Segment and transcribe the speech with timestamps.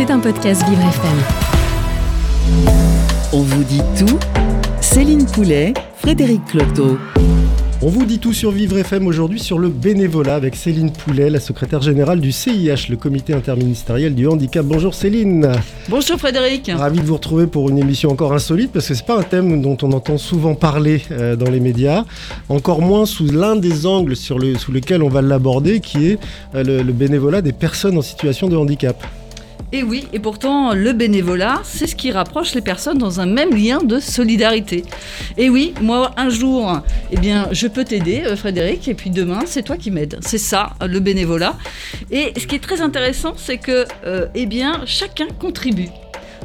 [0.00, 1.18] C'est un podcast Vivre FM.
[3.34, 4.18] On vous dit tout
[4.80, 6.96] Céline Poulet, Frédéric Cloteau.
[7.82, 11.38] On vous dit tout sur Vivre FM aujourd'hui sur le bénévolat avec Céline Poulet, la
[11.38, 14.64] secrétaire générale du CIH, le comité interministériel du handicap.
[14.64, 15.52] Bonjour Céline.
[15.90, 16.70] Bonjour Frédéric.
[16.74, 19.60] Ravi de vous retrouver pour une émission encore insolite parce que c'est pas un thème
[19.60, 22.06] dont on entend souvent parler euh, dans les médias,
[22.48, 26.18] encore moins sous l'un des angles sur le, sous lequel on va l'aborder qui est
[26.54, 28.96] euh, le, le bénévolat des personnes en situation de handicap.
[29.72, 33.50] Et oui, et pourtant, le bénévolat, c'est ce qui rapproche les personnes dans un même
[33.50, 34.84] lien de solidarité.
[35.36, 36.80] Et oui, moi, un jour,
[37.12, 40.18] eh bien, je peux t'aider, euh, Frédéric, et puis demain, c'est toi qui m'aides.
[40.22, 41.56] C'est ça, le bénévolat.
[42.10, 45.88] Et ce qui est très intéressant, c'est que, euh, eh bien, chacun contribue.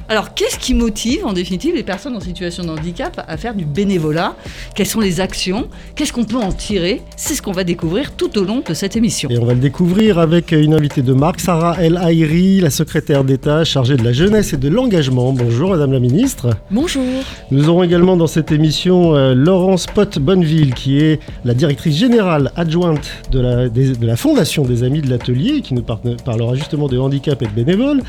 [0.07, 3.65] Alors, qu'est-ce qui motive en définitive les personnes en situation de handicap à faire du
[3.65, 4.35] bénévolat?
[4.75, 5.67] Quelles sont les actions?
[5.95, 7.01] Qu'est-ce qu'on peut en tirer?
[7.17, 9.29] C'est ce qu'on va découvrir tout au long de cette émission.
[9.31, 13.23] Et on va le découvrir avec une invitée de marque, Sarah El Haïri, la secrétaire
[13.23, 15.31] d'État chargée de la jeunesse et de l'engagement.
[15.33, 16.51] Bonjour Madame la Ministre.
[16.69, 17.03] Bonjour.
[17.49, 23.09] Nous aurons également dans cette émission euh, Laurence Pot-Bonneville, qui est la directrice générale adjointe
[23.31, 26.87] de la, des- de la Fondation des Amis de l'Atelier, qui nous par- parlera justement
[26.87, 28.01] de handicap et de bénévoles.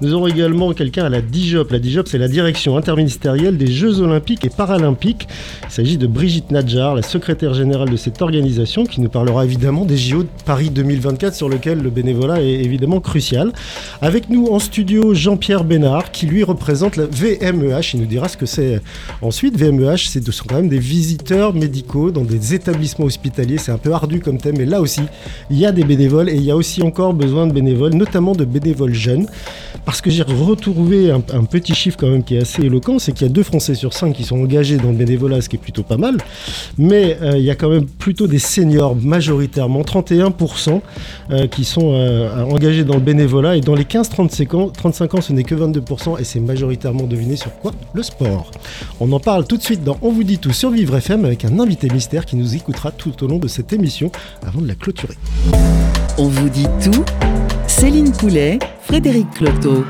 [0.00, 1.70] Nous aurons également quelqu'un à la DIJOP.
[1.70, 5.28] La DIJOP, c'est la direction interministérielle des Jeux Olympiques et Paralympiques.
[5.64, 9.84] Il s'agit de Brigitte Nadjar, la secrétaire générale de cette organisation, qui nous parlera évidemment
[9.84, 13.52] des JO de Paris 2024, sur lequel le bénévolat est évidemment crucial.
[14.02, 17.94] Avec nous en studio, Jean-Pierre Bénard, qui lui représente la VMEH.
[17.94, 18.80] Il nous dira ce que c'est
[19.22, 19.56] ensuite.
[19.56, 23.58] VMEH, c'est ce sont quand même des visiteurs médicaux dans des établissements hospitaliers.
[23.58, 25.02] C'est un peu ardu comme thème, mais là aussi,
[25.50, 28.32] il y a des bénévoles et il y a aussi encore besoin de bénévoles, notamment
[28.32, 29.26] de bénévoles jeunes.
[29.84, 33.12] Parce que j'ai retrouvé un, un petit chiffre quand même qui est assez éloquent, c'est
[33.12, 35.56] qu'il y a deux Français sur cinq qui sont engagés dans le bénévolat, ce qui
[35.56, 36.16] est plutôt pas mal.
[36.78, 40.80] Mais euh, il y a quand même plutôt des seniors majoritairement, 31%
[41.30, 43.56] euh, qui sont euh, engagés dans le bénévolat.
[43.56, 47.36] Et dans les 15-35 ans, 35 ans, ce n'est que 22% et c'est majoritairement deviné
[47.36, 48.50] sur quoi Le sport.
[49.00, 51.44] On en parle tout de suite dans On vous dit tout sur Vivre FM avec
[51.44, 54.10] un invité mystère qui nous écoutera tout au long de cette émission
[54.46, 55.14] avant de la clôturer.
[56.18, 57.04] On vous dit tout
[57.66, 59.84] Céline Poulet, Frédéric Cloteau.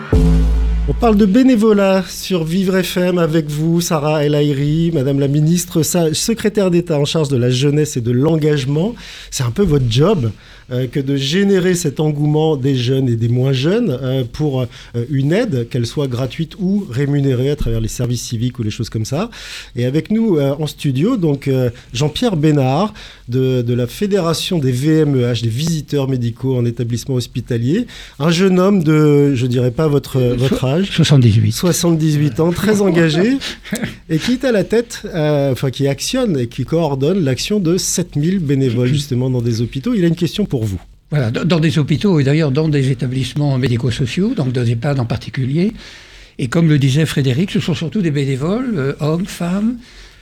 [0.89, 5.83] On parle de bénévolat sur Vivre FM avec vous, Sarah El Haïri, Madame la Ministre,
[5.83, 8.95] secrétaire d'État en charge de la jeunesse et de l'engagement.
[9.31, 10.33] C'est un peu votre job
[10.73, 14.67] euh, que de générer cet engouement des jeunes et des moins jeunes euh, pour euh,
[15.11, 18.89] une aide, qu'elle soit gratuite ou rémunérée à travers les services civiques ou les choses
[18.89, 19.31] comme ça.
[19.75, 21.51] Et avec nous en studio, donc
[21.93, 22.95] Jean-Pierre Bénard
[23.31, 27.87] de, de la Fédération des VMEH, des visiteurs médicaux en établissement hospitalier,
[28.19, 30.91] un jeune homme de, je dirais pas votre, votre âge.
[30.91, 31.53] 78.
[31.53, 33.39] 78 ans, très engagé,
[34.09, 37.79] et qui est à la tête, euh, enfin qui actionne et qui coordonne l'action de
[37.79, 39.95] 7000 bénévoles justement dans des hôpitaux.
[39.95, 40.81] Il a une question pour vous.
[41.11, 45.01] Voilà, dans dans des hôpitaux et d'ailleurs dans des établissements médico-sociaux, donc dans des EHPAD
[45.01, 45.73] en particulier.
[46.39, 49.77] Et comme le disait Frédéric, ce sont surtout des bénévoles, euh, hommes, femmes,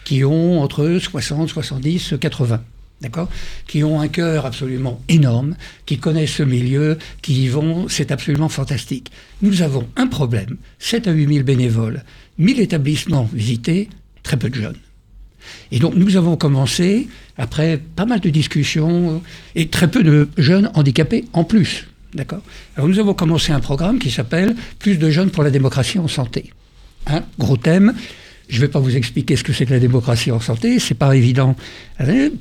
[0.05, 2.61] qui ont entre 60, 70, 80.
[3.01, 3.29] D'accord
[3.69, 8.49] Qui ont un cœur absolument énorme, qui connaissent ce milieu, qui y vont, c'est absolument
[8.49, 9.13] fantastique.
[9.41, 12.03] Nous avons un problème 7 à 8 000 bénévoles,
[12.39, 13.89] 1000 établissements visités,
[14.25, 14.79] très peu de jeunes.
[15.71, 19.23] Et donc nous avons commencé, après pas mal de discussions,
[19.55, 21.87] et très peu de jeunes handicapés en plus.
[22.15, 22.43] D'accord
[22.77, 26.09] Alors nous avons commencé un programme qui s'appelle Plus de jeunes pour la démocratie en
[26.09, 26.53] santé.
[27.07, 27.95] Un gros thème.
[28.49, 30.95] Je ne vais pas vous expliquer ce que c'est que la démocratie en santé, c'est
[30.95, 31.55] pas évident.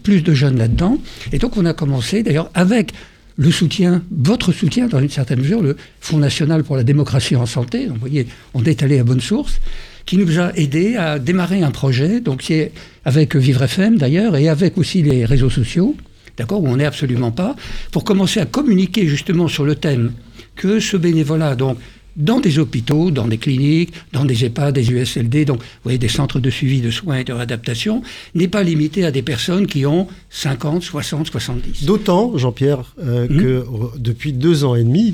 [0.03, 0.97] Plus de jeunes là-dedans.
[1.31, 2.93] Et donc on a commencé d'ailleurs avec
[3.37, 7.45] le soutien, votre soutien dans une certaine mesure, le Fonds national pour la démocratie en
[7.45, 7.85] santé.
[7.85, 8.25] Donc, vous voyez,
[8.55, 9.59] on est allé à bonne source
[10.07, 12.71] qui nous a aidé à démarrer un projet, donc qui est
[13.03, 15.95] avec Vivre FM d'ailleurs, et avec aussi les réseaux sociaux,
[16.37, 17.55] d'accord, où on n'est absolument pas,
[17.91, 20.13] pour commencer à communiquer justement sur le thème
[20.55, 21.77] que ce bénévolat, donc
[22.17, 26.07] dans des hôpitaux, dans des cliniques, dans des EHPAD, des USLD, donc vous voyez des
[26.09, 28.01] centres de suivi de soins et de réadaptation,
[28.35, 31.85] n'est pas limité à des personnes qui ont 50, 60, 70.
[31.85, 33.41] D'autant, Jean-Pierre, euh, Mhm.
[33.41, 33.65] que
[33.97, 35.13] depuis deux ans et demi,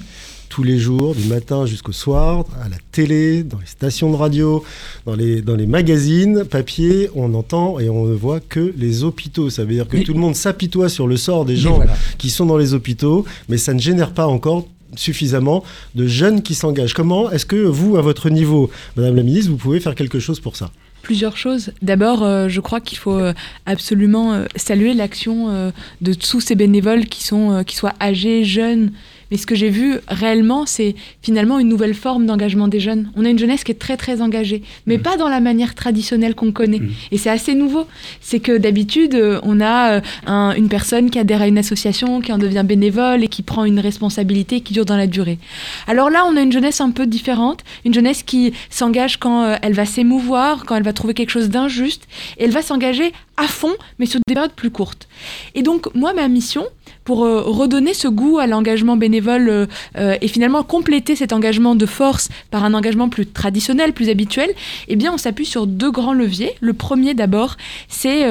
[0.50, 4.64] tous les jours, du matin jusqu'au soir, à la télé, dans les stations de radio,
[5.06, 9.50] dans les, dans les magazines papier, on entend et on ne voit que les hôpitaux.
[9.50, 11.96] Ça veut dire que Mais- tout le monde s'apitoie sur le sort des gens voilà.
[12.20, 15.64] qui sont dans les hôpitaux, mais ça ne génère pas encore suffisamment
[15.96, 16.94] de jeunes qui s'engagent.
[16.94, 20.40] Comment est-ce que vous, à votre niveau, Madame la Ministre, vous pouvez faire quelque chose
[20.40, 20.72] pour ça?
[21.04, 21.74] Plusieurs choses.
[21.82, 23.34] D'abord, euh, je crois qu'il faut euh,
[23.66, 28.94] absolument euh, saluer l'action de tous ces bénévoles qui sont, qui soient âgés, jeunes,
[29.34, 30.94] Mais ce que j'ai vu réellement, c'est
[31.24, 33.12] finalement une nouvelle forme d'engagement des jeunes.
[33.16, 36.36] On a une jeunesse qui est très très engagée, mais pas dans la manière traditionnelle
[36.36, 36.82] qu'on connaît.
[37.12, 37.88] Et c'est assez nouveau.
[38.22, 42.22] C'est que d'habitude, euh, on a euh, un- une personne qui adhère à une association,
[42.22, 45.40] qui en devient bénévole et qui prend une responsabilité qui dure dans la durée.
[45.88, 49.56] Alors là, on a une jeunesse un peu différente, une jeunesse qui s'engage quand euh,
[49.64, 52.04] elle va s'émouvoir, quand elle va trouver quelque chose d'injuste,
[52.38, 55.08] et elle va s'engager à fond, mais sur des périodes plus courtes.
[55.56, 56.66] Et donc, moi, ma mission,
[57.04, 59.66] pour euh, redonner ce goût à l'engagement bénévole euh,
[59.98, 64.50] euh, et finalement compléter cet engagement de force par un engagement plus traditionnel, plus habituel,
[64.88, 66.54] eh bien, on s'appuie sur deux grands leviers.
[66.62, 67.58] Le premier, d'abord,
[67.88, 68.24] c'est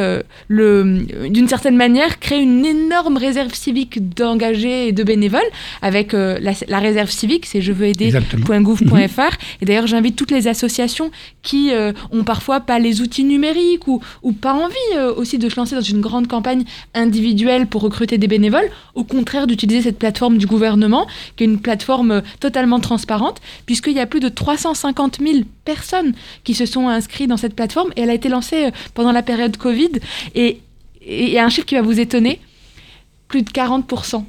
[0.49, 5.41] le, d'une certaine manière, créer une énorme réserve civique d'engagés et de bénévoles
[5.81, 8.61] avec la, la réserve civique, c'est je veux aider Exactement.
[8.61, 9.37] .gouv.fr.
[9.61, 11.11] Et d'ailleurs, j'invite toutes les associations
[11.43, 15.49] qui euh, ont parfois pas les outils numériques ou, ou pas envie euh, aussi de
[15.49, 16.65] se lancer dans une grande campagne
[16.95, 18.62] individuelle pour recruter des bénévoles.
[18.94, 21.06] Au contraire, d'utiliser cette plateforme du gouvernement,
[21.37, 26.14] qui est une plateforme euh, totalement transparente, puisqu'il y a plus de 350 000 personnes
[26.44, 27.93] qui se sont inscrites dans cette plateforme.
[27.97, 29.93] Et elle a été lancée euh, pendant la période Covid.
[30.35, 30.61] Et
[31.05, 32.41] et il y a un chiffre qui va vous étonner
[33.29, 34.25] plus de 40%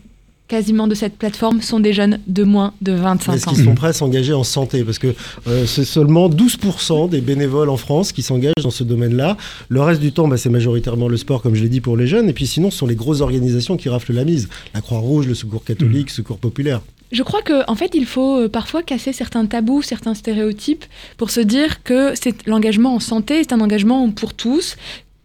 [0.47, 3.53] quasiment de cette plateforme sont des jeunes de moins de 25 Est-ce ans.
[3.53, 4.83] qu'ils sont prêts à s'engager en santé?
[4.83, 5.13] Parce que
[5.47, 9.37] euh, c'est seulement 12% des bénévoles en France qui s'engagent dans ce domaine-là.
[9.69, 12.07] Le reste du temps, bah, c'est majoritairement le sport, comme je l'ai dit, pour les
[12.07, 12.29] jeunes.
[12.29, 14.49] Et puis sinon, ce sont les grosses organisations qui raflent la mise.
[14.73, 16.81] La Croix-Rouge, le Secours catholique, le Secours populaire.
[17.11, 20.85] Je crois que en fait, il faut euh, parfois casser certains tabous, certains stéréotypes
[21.17, 24.77] pour se dire que c'est l'engagement en santé, c'est un engagement pour tous,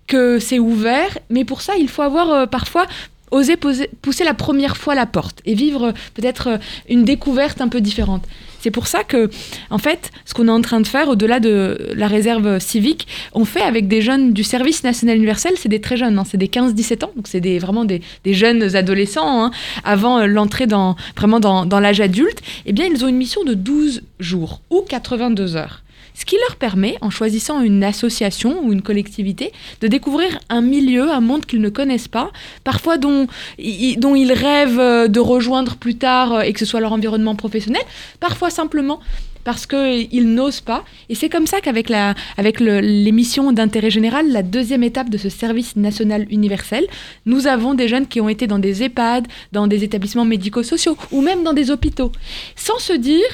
[0.07, 2.87] que c'est ouvert, mais pour ça, il faut avoir euh, parfois
[3.31, 6.57] osé poser- pousser la première fois la porte et vivre euh, peut-être euh,
[6.89, 8.25] une découverte un peu différente.
[8.61, 9.31] C'est pour ça que,
[9.71, 13.45] en fait, ce qu'on est en train de faire, au-delà de la réserve civique, on
[13.45, 16.49] fait avec des jeunes du service national universel, c'est des très jeunes, hein, c'est des
[16.49, 19.51] 15-17 ans, donc c'est des, vraiment des, des jeunes adolescents, hein,
[19.85, 23.45] avant euh, l'entrée dans, vraiment dans, dans l'âge adulte, eh bien, ils ont une mission
[23.45, 25.83] de 12 jours ou 82 heures.
[26.19, 31.13] Ce qui leur permet, en choisissant une association ou une collectivité, de découvrir un milieu,
[31.13, 32.33] un monde qu'ils ne connaissent pas,
[32.65, 36.93] parfois dont, ils rêvent euh, de rejoindre plus tard euh, et que ce soit leur
[36.93, 37.83] environnement professionnel,
[38.19, 38.99] parfois simplement
[39.45, 40.85] parce qu'ils n'osent pas.
[41.09, 45.29] Et c'est comme ça qu'avec la, avec l'émission d'intérêt général, la deuxième étape de ce
[45.29, 46.85] service national universel,
[47.27, 51.21] nous avons des jeunes qui ont été dans des EHPAD, dans des établissements médico-sociaux ou
[51.23, 52.11] même dans des hôpitaux,
[52.57, 53.25] sans se dire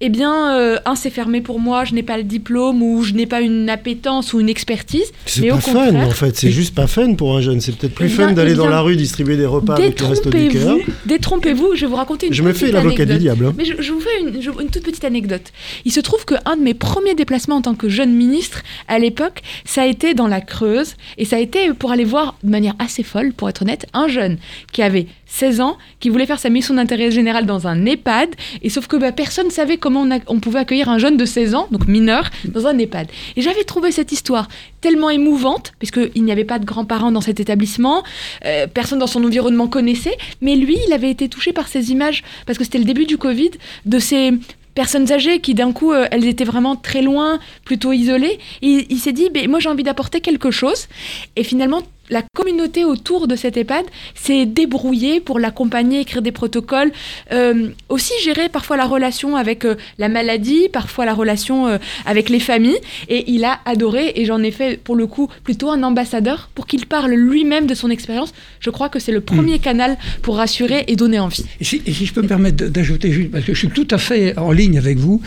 [0.00, 3.14] eh bien, euh, un, c'est fermé pour moi, je n'ai pas le diplôme ou je
[3.14, 5.12] n'ai pas une appétence ou une expertise.
[5.26, 6.36] C'est pas au fun, en fait.
[6.36, 7.60] C'est juste pas fun pour un jeune.
[7.60, 9.98] C'est peut-être plus Eh bien, fun d'aller eh dans la rue distribuer des repas avec
[10.00, 10.76] le resto du cœur.
[11.06, 13.18] Détrompez-vous, je vais vous raconter une Je me petite fais l'avocat du anecdote.
[13.22, 13.46] diable.
[13.46, 13.54] hein.
[13.56, 15.52] Mais je, je vous fais une, je- une toute petite anecdote.
[15.84, 19.40] Il se trouve qu'un de mes premiers déplacements en tant que jeune ministre, à l'époque,
[19.64, 22.74] ça a été dans la Creuse, et ça a été pour aller voir, de manière
[22.78, 24.36] assez folle, pour être honnête, un jeune
[24.72, 28.30] qui avait 16 ans, qui voulait faire sa mission d'intérêt général dans un EHPAD,
[28.62, 31.16] et sauf que bah, personne ne savait comment on, a- on pouvait accueillir un jeune
[31.16, 33.08] de 16 ans, donc mineur, dans un EHPAD.
[33.36, 34.48] Et j'avais trouvé cette histoire
[34.80, 38.02] tellement émouvante, puisqu'il n'y avait pas de grands-parents dans cet établissement,
[38.44, 42.22] euh, personne dans son environnement connaissait, mais lui, il avait été touché par ces images,
[42.46, 43.50] parce que c'était le début du Covid,
[43.86, 44.32] de ces
[44.74, 48.38] personnes âgées qui d'un coup, euh, elles étaient vraiment très loin, plutôt isolées.
[48.62, 50.86] Et il s'est dit, ben, moi j'ai envie d'apporter quelque chose.
[51.34, 53.84] Et finalement, la communauté autour de cet EHPAD
[54.14, 56.90] s'est débrouillée pour l'accompagner, écrire des protocoles,
[57.32, 62.28] euh, aussi gérer parfois la relation avec euh, la maladie, parfois la relation euh, avec
[62.28, 62.78] les familles.
[63.08, 66.66] Et il a adoré, et j'en ai fait pour le coup plutôt un ambassadeur pour
[66.66, 68.32] qu'il parle lui-même de son expérience.
[68.60, 71.44] Je crois que c'est le premier canal pour rassurer et donner envie.
[71.60, 73.88] Et si, et si je peux me permettre d'ajouter juste, parce que je suis tout
[73.90, 75.20] à fait en ligne avec vous,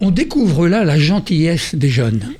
[0.00, 2.34] on découvre là la gentillesse des jeunes.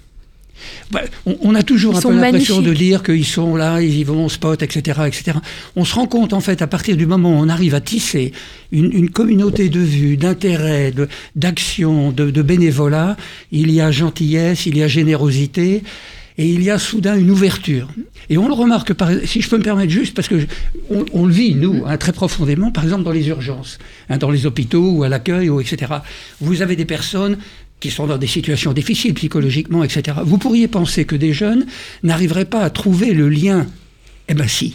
[0.90, 3.94] Bah, on, on a toujours Ils un peu l'impression de dire qu'ils sont là, ils
[3.98, 5.38] y vont, spot, etc., etc.
[5.76, 8.32] On se rend compte, en fait, à partir du moment où on arrive à tisser
[8.72, 13.16] une, une communauté de vues, d'intérêts, de- d'action, de, de bénévolat,
[13.52, 15.82] il y a gentillesse, il y a générosité,
[16.38, 17.88] et il y a soudain une ouverture.
[18.28, 20.46] Et on le remarque, par, si je peux me permettre juste, parce que je-
[20.90, 23.78] on, on le vit, nous, hein, très profondément, par exemple dans les urgences,
[24.10, 25.92] hein, dans les hôpitaux ou à l'accueil, ou etc.
[26.40, 27.38] Vous avez des personnes
[27.80, 30.18] qui sont dans des situations difficiles psychologiquement, etc.
[30.24, 31.66] Vous pourriez penser que des jeunes
[32.02, 33.66] n'arriveraient pas à trouver le lien.
[34.28, 34.74] Eh bien si.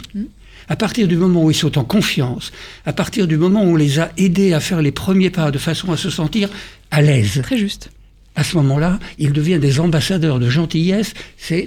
[0.68, 2.52] À partir du moment où ils sont en confiance,
[2.86, 5.58] à partir du moment où on les a aidés à faire les premiers pas de
[5.58, 6.48] façon à se sentir
[6.90, 7.90] à l'aise, Très juste.
[8.36, 11.14] à ce moment-là, ils deviennent des ambassadeurs de gentillesse.
[11.36, 11.66] C'est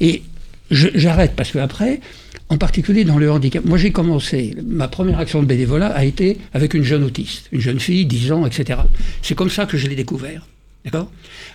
[0.00, 0.22] et
[0.70, 2.00] j'arrête parce que après,
[2.50, 6.36] en particulier dans le handicap, moi j'ai commencé ma première action de bénévolat a été
[6.52, 8.80] avec une jeune autiste, une jeune fille, 10 ans, etc.
[9.22, 10.46] C'est comme ça que je l'ai découvert.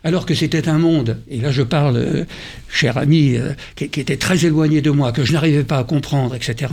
[0.04, 2.26] Alors que c'était un monde, et là je parle, euh,
[2.70, 5.84] cher ami, euh, qui, qui était très éloigné de moi, que je n'arrivais pas à
[5.84, 6.72] comprendre, etc.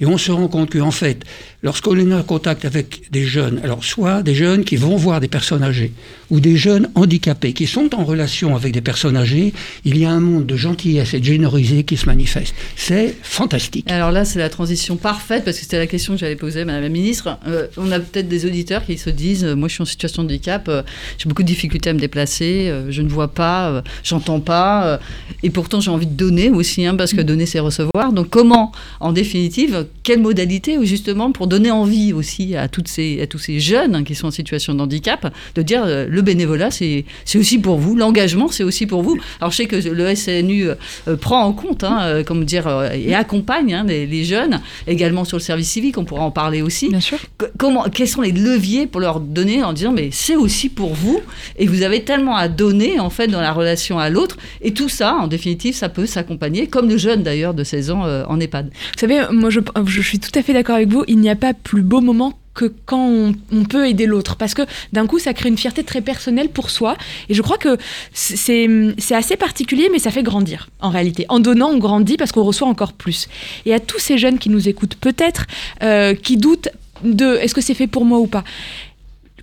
[0.00, 1.24] Et on se rend compte qu'en fait,
[1.62, 5.28] lorsqu'on est en contact avec des jeunes, alors soit des jeunes qui vont voir des
[5.28, 5.92] personnes âgées,
[6.30, 9.52] ou des jeunes handicapés qui sont en relation avec des personnes âgées,
[9.84, 12.54] il y a un monde de gentillesse et de générosité qui se manifeste.
[12.76, 13.90] C'est fantastique.
[13.90, 16.64] Alors là, c'est la transition parfaite, parce que c'était la question que j'allais poser à
[16.64, 17.38] Madame la Ministre.
[17.46, 20.24] Euh, on a peut-être des auditeurs qui se disent, euh, moi je suis en situation
[20.24, 20.82] de handicap, euh,
[21.18, 24.86] j'ai beaucoup de difficultés à me déplacer, euh, je ne vois pas, euh, j'entends pas,
[24.86, 24.98] euh,
[25.42, 28.12] et pourtant j'ai envie de donner aussi, hein, parce que donner c'est recevoir.
[28.12, 33.26] Donc comment, en définitive, quelle modalité justement pour donner envie aussi à, toutes ces, à
[33.26, 37.04] tous ces jeunes qui sont en situation de handicap, de dire euh, le bénévolat c'est
[37.34, 39.18] aussi pour vous, l'engagement c'est aussi pour vous.
[39.38, 43.14] Alors je sais que le SNU euh, prend en compte, hein, euh, comme dire, et
[43.14, 46.88] accompagne hein, les, les jeunes, également sur le service civique, on pourra en parler aussi.
[46.88, 47.18] Bien sûr.
[47.58, 51.20] Comment, quels sont les leviers pour leur donner en disant mais c'est aussi pour vous
[51.58, 54.88] et vous avez tellement à donner en fait dans la relation à l'autre et tout
[54.88, 58.70] ça en définitive ça peut s'accompagner comme le jeune d'ailleurs de 16 ans en EHPAD.
[58.70, 61.36] Vous savez, moi je, je suis tout à fait d'accord avec vous, il n'y a
[61.42, 64.36] pas plus beau moment que quand on, peut aider l'autre.
[64.36, 66.96] Parce que d'un coup, ça crée une fierté très personnelle pour soi.
[67.28, 67.76] Et je crois que
[68.12, 68.68] c'est
[68.98, 71.26] c'est assez particulier, mais ça fait grandir, en réalité.
[71.28, 73.28] En donnant, on grandit parce qu'on reçoit encore plus.
[73.66, 75.46] Et à tous ces jeunes qui nous écoutent, peut-être,
[75.82, 76.68] euh, qui doutent
[77.02, 78.44] de est-ce que c'est fait pour moi ou pas,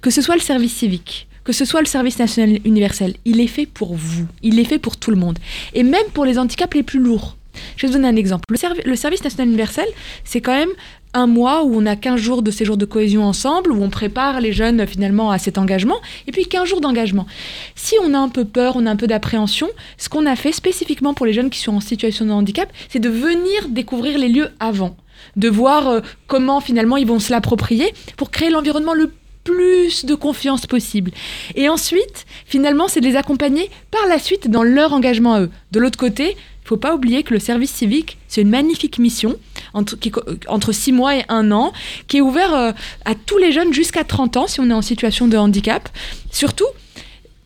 [0.01, 3.47] que ce soit le service civique, que ce soit le service national universel, il est
[3.47, 5.37] fait pour vous, il est fait pour tout le monde.
[5.73, 7.35] Et même pour les handicaps les plus lourds.
[7.77, 8.43] Je vais vous donner un exemple.
[8.49, 9.85] Le, servi- le service national universel,
[10.23, 10.69] c'est quand même
[11.15, 14.41] un mois où on a 15 jours de séjour de cohésion ensemble, où on prépare
[14.41, 15.97] les jeunes finalement à cet engagement,
[16.27, 17.25] et puis 15 jours d'engagement.
[17.75, 20.51] Si on a un peu peur, on a un peu d'appréhension, ce qu'on a fait
[20.51, 24.29] spécifiquement pour les jeunes qui sont en situation de handicap, c'est de venir découvrir les
[24.29, 24.95] lieux avant,
[25.35, 29.11] de voir euh, comment finalement ils vont se l'approprier pour créer l'environnement le
[29.43, 31.11] plus de confiance possible.
[31.55, 35.49] Et ensuite, finalement, c'est de les accompagner par la suite dans leur engagement à eux.
[35.71, 39.35] De l'autre côté, il faut pas oublier que le service civique, c'est une magnifique mission
[39.73, 41.73] entre, qui, euh, entre 6 mois et 1 an,
[42.07, 42.71] qui est ouvert euh,
[43.05, 45.89] à tous les jeunes jusqu'à 30 ans si on est en situation de handicap.
[46.31, 46.67] Surtout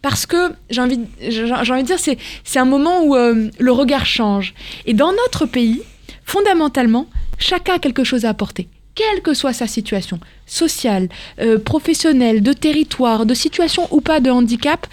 [0.01, 3.71] parce que j'ai envie, j'ai envie de dire, c'est, c'est un moment où euh, le
[3.71, 4.53] regard change.
[4.85, 5.81] Et dans notre pays,
[6.25, 7.07] fondamentalement,
[7.39, 8.67] chacun a quelque chose à apporter.
[8.95, 11.09] Quelle que soit sa situation, sociale,
[11.39, 14.85] euh, professionnelle, de territoire, de situation ou pas de handicap,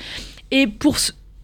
[0.50, 0.96] et pour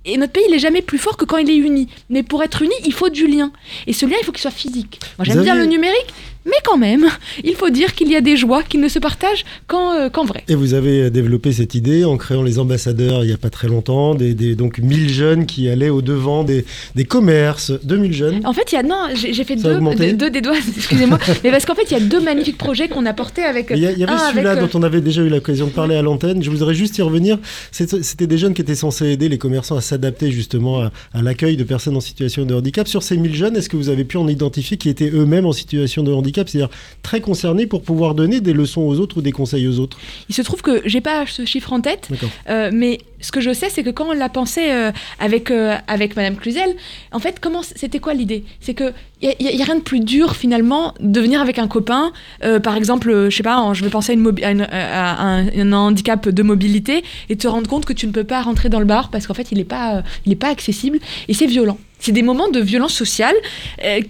[0.08, 1.88] et notre pays, il est jamais plus fort que quand il est uni.
[2.10, 3.50] Mais pour être uni, il faut du lien.
[3.88, 5.00] Et ce lien, il faut qu'il soit physique.
[5.18, 6.06] Moi, j'aime bien avez- le numérique,
[6.46, 7.06] mais quand même,
[7.44, 10.44] il faut dire qu'il y a des joies qui ne se partagent qu'en euh, vrai.
[10.48, 13.68] Et vous avez développé cette idée en créant les ambassadeurs il n'y a pas très
[13.68, 18.40] longtemps, des, des- donc 1000 jeunes qui allaient au devant des, des commerces, 2000 jeunes.
[18.44, 21.18] En fait, il y a non, j'ai fait deux, augmenté deux, deux des doigts, excusez-moi,
[21.44, 23.68] mais parce qu'en fait, il y a deux magnifiques projets qu'on a portés avec.
[23.70, 26.02] Il y, avait celui-là avec, euh, dont on avait déjà eu l'occasion de parler à
[26.02, 26.42] l'antenne.
[26.42, 27.38] Je voudrais juste y revenir.
[27.72, 31.56] C'était des jeunes qui étaient censés aider les commerçants à s'adapter justement à, à l'accueil
[31.56, 32.86] de personnes en situation de handicap.
[32.88, 35.52] Sur ces 1000 jeunes, est-ce que vous avez pu en identifier qui étaient eux-mêmes en
[35.52, 36.70] situation de handicap, c'est-à-dire
[37.02, 39.98] très concernés pour pouvoir donner des leçons aux autres ou des conseils aux autres.
[40.28, 42.08] Il se trouve que j'ai pas ce chiffre en tête,
[42.48, 45.75] euh, mais ce que je sais, c'est que quand on l'a pensé euh, avec, euh,
[45.88, 46.76] avec Madame Cluzel,
[47.12, 48.44] en fait, comment c'était quoi l'idée?
[48.61, 48.92] C'est que
[49.23, 52.12] il y, a- rien de plus dur finalement de venir avec un copain,
[52.44, 57.02] euh, par exemple, euh, je sais pas, je vais penser à, un, handicap de mobilité
[57.30, 59.32] et te rendre compte que tu ne peux pas rentrer dans le bar parce qu'en
[59.35, 61.78] fait, il n'est pas, il pas accessible et c'est violent.
[61.99, 63.35] C'est des moments de violence sociale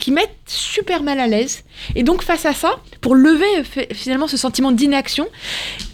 [0.01, 1.63] qui mettent super mal à l'aise.
[1.95, 5.29] Et donc face à ça, pour lever fi- finalement ce sentiment d'inaction,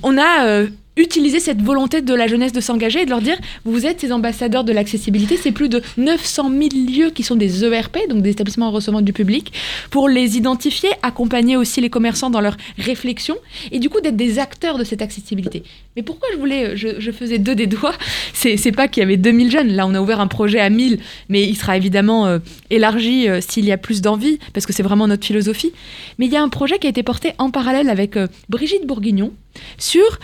[0.02, 0.64] on a
[0.96, 4.12] utilisé cette volonté de la jeunesse de s'engager et de leur dire vous êtes ces
[4.12, 8.30] ambassadeurs de l'accessibilité, c'est plus de 900 000 lieux qui sont des ERP, donc des
[8.30, 9.52] établissements recevant du public,
[9.90, 13.36] pour les identifier, accompagner aussi les commerçants dans leur réflexion
[13.70, 15.62] et du coup d'être des acteurs de cette accessibilité.
[15.96, 17.94] Mais pourquoi je voulais, je, faisais deux des doigts
[18.34, 20.70] C'est c'est pas qu'il y avait 2000 jeunes, là on a ouvert un projet à
[20.70, 22.38] 1000, mais il sera évidemment euh,
[22.70, 25.72] élargi euh, s'il y a plus d'envie, parce que c'est vraiment notre philosophie.
[26.18, 28.86] Mais il y a un projet qui a été porté en parallèle avec euh, Brigitte
[28.86, 29.32] Bourguignon
[29.78, 30.18] sur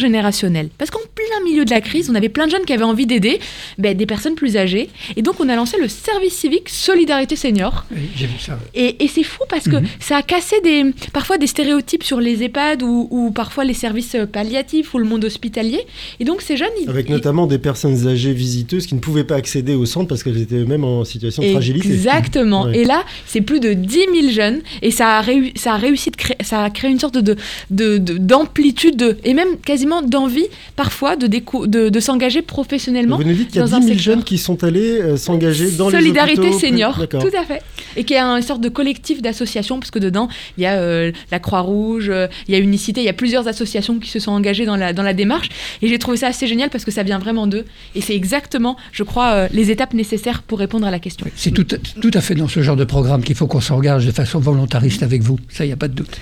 [0.00, 0.68] l'intergénérationnel.
[0.78, 3.06] Parce qu'en plein milieu de la crise, on avait plein de jeunes qui avaient envie
[3.06, 3.38] d'aider
[3.78, 4.88] ben, des personnes plus âgées.
[5.16, 7.84] Et donc on a lancé le service civique Solidarité Senior.
[7.92, 8.58] Oui, J'ai vu ça.
[8.74, 9.86] Et, et c'est fou parce que Mhm.
[10.00, 14.14] ça a cassé des, parfois des stéréotypes sur les EHPAD ou, ou parfois les services
[14.14, 15.80] euh, palliatifs ou le monde hospitalier.
[16.18, 19.24] Et donc ces jeunes, ils, Avec ils- notamment des personnes âgées visiteuses qui ne pouvaient
[19.24, 21.88] pas accéder au centre parce qu'elles étaient eux-mêmes en situation de fragilité.
[21.92, 22.64] Exactement.
[22.64, 22.78] Ouais.
[22.78, 23.90] Et là, c'est plus de 10
[24.20, 26.98] 000 jeunes et ça a, réu- ça a réussi de créer, ça a créé une
[27.00, 27.36] sorte de,
[27.70, 33.16] de- de- d'amplitude de- et même quasiment d'envie parfois de, décou- de, de s'engager professionnellement.
[33.16, 34.14] Vous nous dites qu'il y a dans 10 un 000 secteur.
[34.14, 36.58] jeunes qui sont allés euh, s'engager dans Solidarité les hôpitaux.
[36.58, 37.60] senior, tout à fait.
[37.96, 41.12] Et qui est une sorte de collectif d'associations, parce que dedans, il y a euh,
[41.30, 44.32] la Croix-Rouge, euh, il y a Unicité, il y a plusieurs associations qui se sont
[44.32, 45.48] engagées dans la, dans la démarche.
[45.82, 47.64] Et j'ai trouvé ça assez génial parce que ça vient vraiment d'eux.
[47.94, 51.26] Et c'est exactement, je crois, euh, les étapes nécessaires pour répondre à la question.
[51.36, 54.12] C'est tout, tout à fait dans ce genre de programme qu'il faut qu'on s'engage de
[54.12, 55.38] façon volontariste avec vous.
[55.48, 56.16] Ça, il n'y a pas de doute.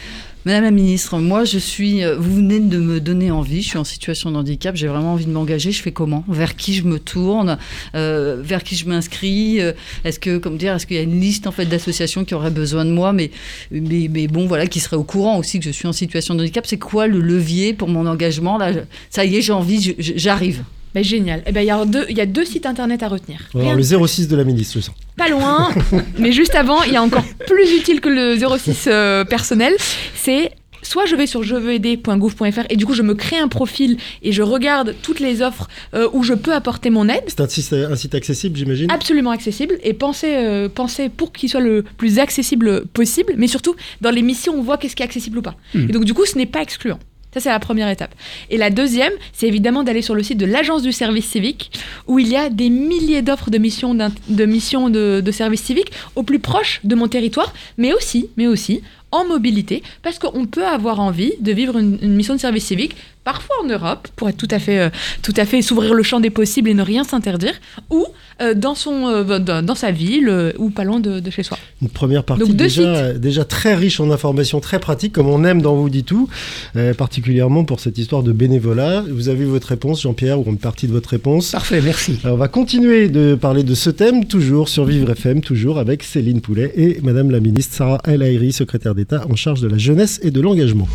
[0.48, 2.02] Madame la ministre, moi je suis.
[2.02, 3.60] euh, Vous venez de me donner envie.
[3.60, 4.74] Je suis en situation de handicap.
[4.76, 5.72] J'ai vraiment envie de m'engager.
[5.72, 6.24] Je fais comment?
[6.26, 7.58] Vers qui je me tourne?
[7.94, 9.60] Euh, Vers qui je m'inscris?
[9.60, 9.72] Euh,
[10.06, 12.50] Est-ce que, comme dire, est-ce qu'il y a une liste en fait d'associations qui auraient
[12.50, 13.30] besoin de moi, mais,
[13.70, 16.78] bon, voilà, qui seraient au courant aussi que je suis en situation de handicap C'est
[16.78, 18.56] quoi le levier pour mon engagement?
[18.56, 18.72] Là,
[19.10, 19.96] ça y est, j'ai envie.
[19.98, 20.64] J'arrive.
[20.94, 21.42] Ben, génial.
[21.46, 23.40] Eh ben, il y, a deux- il y a deux sites internet à retenir.
[23.54, 24.94] Rien le 06 de la ministre, je sens.
[25.16, 25.70] pas loin,
[26.18, 29.74] mais juste avant, il y a encore plus utile que le 06 euh, personnel,
[30.14, 30.52] c'est
[30.82, 34.42] soit je vais sur jeveuxaider.gouv.fr et du coup je me crée un profil et je
[34.42, 37.24] regarde toutes les offres euh, où je peux apporter mon aide.
[37.26, 38.90] C'est un site, un site accessible, j'imagine?
[38.90, 44.10] Absolument accessible et euh, penser pour qu'il soit le plus accessible possible, mais surtout dans
[44.10, 45.56] les missions on voit qu'est-ce qui est accessible ou pas.
[45.74, 45.88] Mhm.
[45.90, 46.98] Et donc du coup ce n'est pas excluant.
[47.34, 48.14] Ça, c'est la première étape.
[48.50, 51.70] Et la deuxième, c'est évidemment d'aller sur le site de l'Agence du service civique,
[52.06, 56.22] où il y a des milliers d'offres de missions, de, missions de, service civique au
[56.22, 61.00] plus proche de mon territoire, mais aussi, mais aussi en mobilité, parce qu'on peut avoir
[61.00, 62.94] envie de vivre une mission de service civique,
[63.28, 64.88] parfois en Europe, pour être tout à fait, euh,
[65.20, 67.52] tout à fait s'ouvrir le champ des possibles et ne rien s'interdire,
[67.90, 68.06] ou
[68.40, 71.58] euh, dans, son, euh, dans, sa ville, euh, ou pas loin de, de chez soi.
[71.82, 75.60] Une première partie Donc, déjà, déjà très riche en informations très pratiques, comme on aime
[75.60, 76.28] dans Vous dit tout,
[76.76, 79.04] euh, particulièrement pour cette histoire de bénévolat.
[79.10, 81.50] Vous avez eu votre réponse, Jean-Pierre, ou une partie de votre réponse.
[81.50, 82.18] Parfait, merci.
[82.24, 86.02] Alors, on va continuer de parler de ce thème, toujours sur Vivre FM, toujours avec
[86.02, 89.76] Céline Poulet et Madame la ministre Sarah El Haïry, secrétaire d'État en charge de la
[89.76, 90.88] jeunesse et de l'engagement.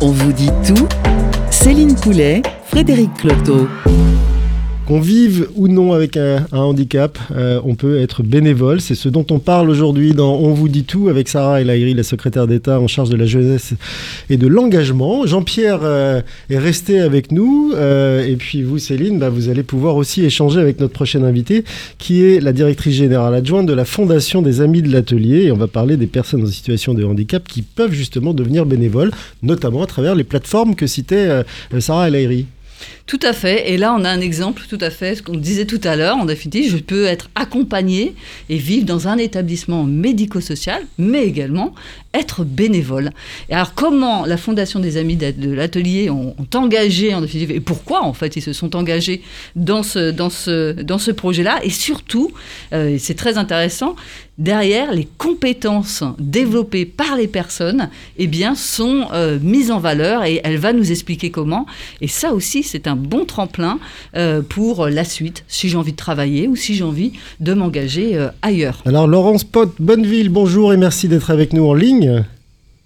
[0.00, 0.88] On vous dit tout
[1.60, 3.66] Céline Poulet, Frédéric Cloteau.
[4.88, 8.80] Qu'on vive ou non avec un, handicap, euh, on peut être bénévole.
[8.80, 11.92] C'est ce dont on parle aujourd'hui dans On vous dit tout avec Sarah El Haïry,
[11.92, 13.74] la secrétaire d'État en charge de la jeunesse
[14.30, 15.26] et de l'engagement.
[15.26, 17.72] Jean-Pierre euh, est resté avec nous.
[17.74, 21.64] euh, et puis vous, Céline, bah, vous allez pouvoir aussi échanger avec notre prochaine invitée,
[21.98, 25.42] qui est la directrice générale adjointe de la Fondation des Amis de l'Atelier.
[25.42, 29.10] Et on va parler des personnes en situation de handicap qui peuvent justement devenir bénévoles,
[29.42, 31.42] notamment à travers les plateformes que citait
[31.78, 32.46] Sarah El Haïry.
[33.08, 33.72] Tout à fait.
[33.72, 36.18] Et là, on a un exemple tout à fait, ce qu'on disait tout à l'heure.
[36.18, 38.14] En définitive, je peux être accompagné
[38.50, 41.74] et vivre dans un établissement médico-social, mais également
[42.12, 43.10] être bénévole.
[43.48, 48.04] Et alors, comment la Fondation des Amis de l'Atelier ont, engagé, en définitive, et pourquoi,
[48.04, 49.22] en fait, ils se sont engagés
[49.56, 52.32] dans ce, dans ce, dans ce projet-là Et surtout,
[52.74, 53.96] euh, c'est très intéressant,
[54.38, 60.40] derrière, les compétences développées par les personnes eh bien, sont euh, mises en valeur et
[60.44, 61.66] elle va nous expliquer comment.
[62.00, 63.78] Et ça aussi, c'est un bon tremplin
[64.16, 68.16] euh, pour la suite, si j'ai envie de travailler ou si j'ai envie de m'engager
[68.16, 68.82] euh, ailleurs.
[68.84, 72.24] Alors Laurence Pot, Bonneville, bonjour et merci d'être avec nous en ligne.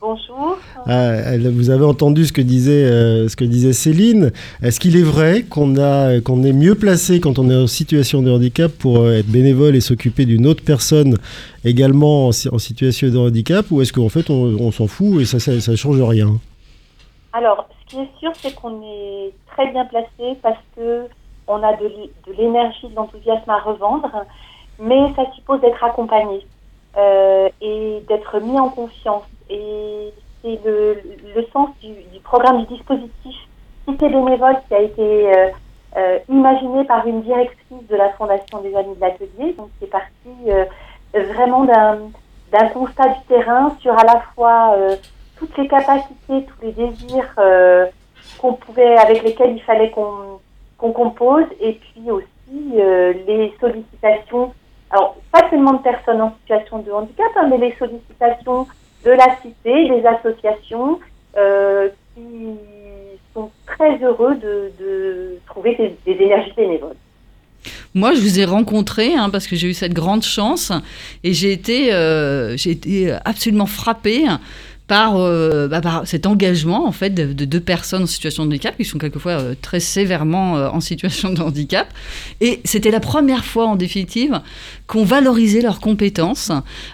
[0.01, 0.59] Bonjour.
[0.87, 4.33] Ah, vous avez entendu ce que disait, euh, ce que disait Céline.
[4.61, 8.20] Est-ce qu'il est vrai qu'on a, qu'on est mieux placé quand on est en situation
[8.20, 11.18] de handicap pour euh, être bénévole et s'occuper d'une autre personne
[11.64, 15.22] également en, si- en situation de handicap ou est-ce qu'en fait on, on s'en fout
[15.22, 16.40] et ça, ça change rien?
[17.33, 21.07] Alors, qui est sûr, c'est qu'on est très bien placé parce que
[21.46, 24.11] on a de l'é- de l'énergie, de l'enthousiasme à revendre,
[24.78, 26.46] mais ça suppose d'être accompagné
[26.96, 29.24] euh, et d'être mis en confiance.
[29.50, 31.02] Et c'est le,
[31.52, 33.37] sens du, programme du dispositif
[33.87, 35.48] Cité bénévole qui a été euh,
[35.96, 39.55] euh, imaginé par une directrice de la Fondation des Amis de l'Atelier.
[39.59, 40.64] Donc, c'est parti euh,
[41.12, 44.76] vraiment d'un constat du terrain sur à la fois
[45.42, 47.87] toutes les capacités, tous les désirs euh,
[48.38, 50.38] qu'on pouvait, avec lesquels il fallait qu'on
[50.78, 54.52] qu'on compose, et puis aussi euh, les sollicitations,
[54.90, 58.66] alors pas seulement de personnes en situation de handicap, hein, mais les sollicitations
[59.05, 60.98] de la cité, des associations
[61.37, 62.59] euh, qui
[63.33, 66.96] sont très heureux de, de trouver des, énergies bénévoles.
[67.94, 70.72] Moi, je vous ai rencontré hein, parce que j'ai eu cette grande chance
[71.22, 74.24] et j'ai été, euh, été absolument frappée
[74.92, 78.48] par, euh, bah, par cet engagement en fait de, de deux personnes en situation de
[78.48, 81.88] handicap qui sont quelquefois euh, très sévèrement euh, en situation de handicap.
[82.42, 84.42] Et c'était la première fois en définitive
[84.87, 86.50] qu'on valorisait leurs compétences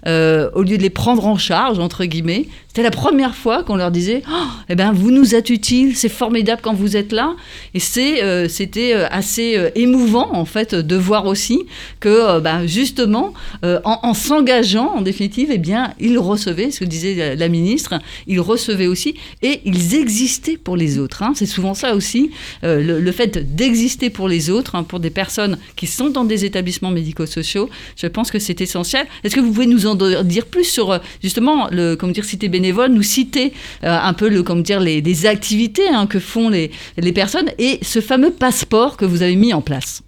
[0.07, 2.47] au lieu de les prendre en charge entre guillemets.
[2.69, 6.09] C'était la première fois qu'on leur disait oh, eh ben vous nous êtes utiles c'est
[6.09, 7.35] formidable quand vous êtes là
[7.75, 11.65] et c'est c'était assez émouvant en fait de voir aussi
[11.99, 13.33] que bah, justement
[13.65, 17.88] en, en s'engageant en définitive eh bien ils recevaient ce que disait la ministre
[18.27, 21.23] ils recevaient aussi et ils existaient pour les autres.
[21.23, 21.33] hein.
[21.35, 22.31] C'est souvent ça aussi,
[22.65, 26.45] euh, le, fait d'exister pour les autres, hein, pour des personnes qui sont dans des
[26.45, 27.69] établissements médico-sociaux.
[27.97, 29.07] Je pense que c'est essentiel.
[29.25, 32.49] Est-ce que vous pouvez nous en dire plus sur euh, justement le, comment dire, cité
[32.49, 33.53] bénévole, nous citer
[33.85, 37.79] euh, un peu le, comment dire, les, activités hein, que font les, les personnes et
[37.83, 40.03] ce fameux passeport que vous avez mis en place?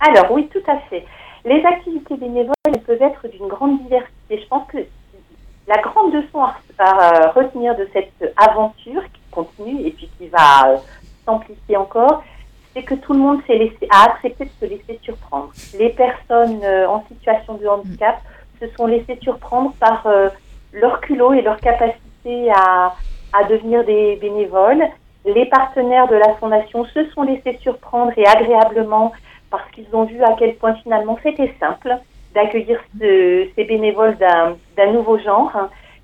[0.00, 1.04] Alors oui, tout à fait.
[1.44, 2.54] Les activités bénévoles
[2.86, 4.40] peuvent être d'une grande diversité.
[4.42, 4.78] Je pense que
[5.66, 10.70] la grande leçon à, à retenir de cette aventure qui continue et puis qui va
[10.70, 10.76] euh,
[11.24, 12.22] s'amplifier encore,
[12.74, 15.50] c'est que tout le monde s'est laissé, a accepté de se laisser surprendre.
[15.78, 18.20] Les personnes euh, en situation de handicap
[18.60, 20.28] se sont laissées surprendre par euh,
[20.72, 22.94] leur culot et leur capacité à,
[23.32, 24.84] à devenir des bénévoles.
[25.24, 29.12] Les partenaires de la Fondation se sont laissés surprendre et agréablement
[29.50, 31.98] parce qu'ils ont vu à quel point finalement c'était simple
[32.36, 35.50] d'accueillir ce- ces bénévoles d'un nouveau genre.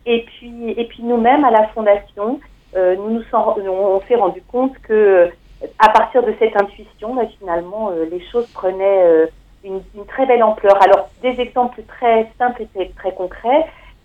[0.06, 2.40] Et puis, et puis nous-mêmes à la Fondation,
[2.76, 5.30] euh, nous nous sont- on s'est rendu compte que
[5.78, 9.26] à partir de cette intuition, bah, finalement, euh, les choses prenaient euh,
[9.62, 10.76] une, une très belle ampleur.
[10.82, 13.64] Alors, des exemples très simples et très, concrets.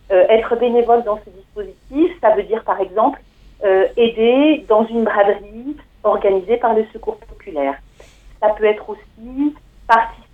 [0.09, 3.19] Être bénévole dans ce dispositif, ça veut dire par exemple
[3.97, 7.75] aider dans une braderie organisée par le Secours populaire.
[8.39, 9.53] Ça peut être aussi
[9.85, 10.26] participer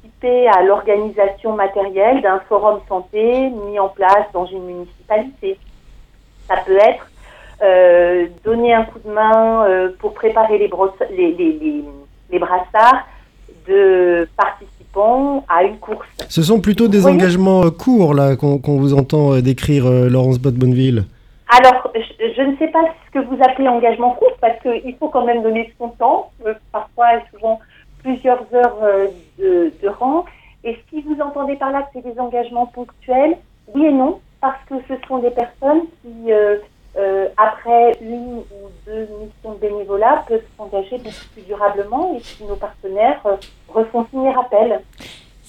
[0.48, 5.58] à l'organisation matérielle d'un forum santé mis en place dans une municipalité.
[6.48, 7.06] Ça peut être
[7.62, 11.84] euh, donner un coup de main euh, pour préparer les, brosse- les, les, les,
[12.32, 13.08] les brassards
[13.68, 16.08] de participants à une course.
[16.30, 21.06] Ce sont plutôt des engagements euh, courts là qu'on vous entend décrire, euh, Laurence Bott-Bonneville.
[21.50, 25.10] Alors, je, je ne sais pas ce que vous appelez engagement court, parce qu'il faut
[25.10, 26.32] quand même donner son temps,
[26.72, 27.60] parfois et souvent
[28.02, 28.78] plusieurs heures
[29.38, 30.26] de, rang.
[30.64, 33.38] Et si vous entendez par là que c'est des engagements ponctuels,
[33.74, 36.58] oui et non, parce que ce sont des personnes qui, euh,
[36.96, 42.46] euh, après une ou deux missions de bénévolat, peuvent s'engager beaucoup plus durablement et puis
[42.48, 43.36] nos partenaires euh,
[43.68, 44.82] refont signer appel.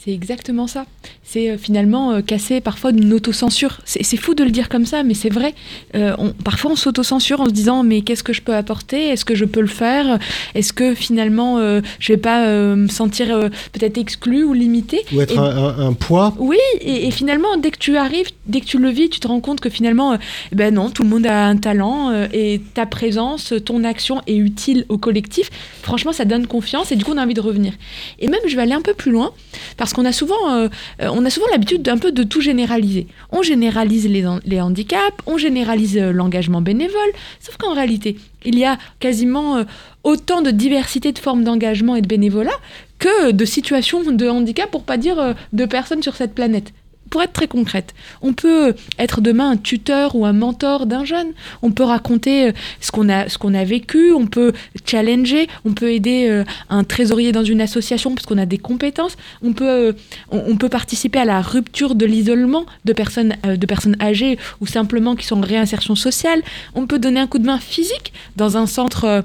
[0.05, 0.85] C'est exactement ça.
[1.23, 3.79] C'est euh, finalement euh, casser parfois d'une autocensure.
[3.87, 5.55] C'est fou de le dire comme ça, mais c'est vrai.
[5.95, 9.09] Euh, on- parfois, on s'autocensure en se disant mais qu'est-ce que je peux apporter?
[9.09, 10.19] Est-ce que je peux le faire?
[10.55, 13.29] Est-ce que finalement, euh, je vais pas euh, me sentir
[13.73, 16.35] peut-être exclu ou limité Ou être Et- un, un- un poids?
[16.38, 19.29] Oui, et, et finalement, dès que tu arrives, dès que tu le vis, tu te
[19.29, 20.14] rends compte que finalement,
[20.53, 24.37] eh ben non, tout le monde a un talent et ta présence, ton action est
[24.37, 25.49] utile au collectif.
[25.83, 27.73] Franchement, ça donne confiance et du coup, on a envie de revenir.
[28.19, 29.33] Et même, je vais aller un peu plus loin
[29.79, 30.68] parce euh,
[31.02, 33.07] euh, on a souvent l'habitude peu de tout généraliser.
[33.30, 38.64] On généralise les, les handicaps, on généralise euh, l'engagement bénévole, sauf qu'en réalité, il y
[38.64, 39.64] a quasiment
[40.02, 42.52] autant de diversité de formes d'engagement et de bénévolat
[42.98, 46.72] que de situations de handicap, pour pas dire de personnes sur cette planète.
[47.14, 51.29] Pour être très concrète, on peut être demain un tuteur ou un mentor d'un jeune.
[51.62, 54.12] On peut raconter euh, ce qu'on a, a vécu.
[54.12, 54.53] On peut
[54.85, 55.46] challenger.
[55.64, 59.16] On peut aider euh, un trésorier dans une association parce qu'on a des compétences.
[59.44, 59.94] On peut,
[60.33, 65.14] euh, peut participer à la rupture de l'isolement de personnes, de personnes âgées ou simplement
[65.14, 66.42] qui sont en réinsertion sociale.
[66.74, 69.24] On peut donner un coup de main physique dans un centre.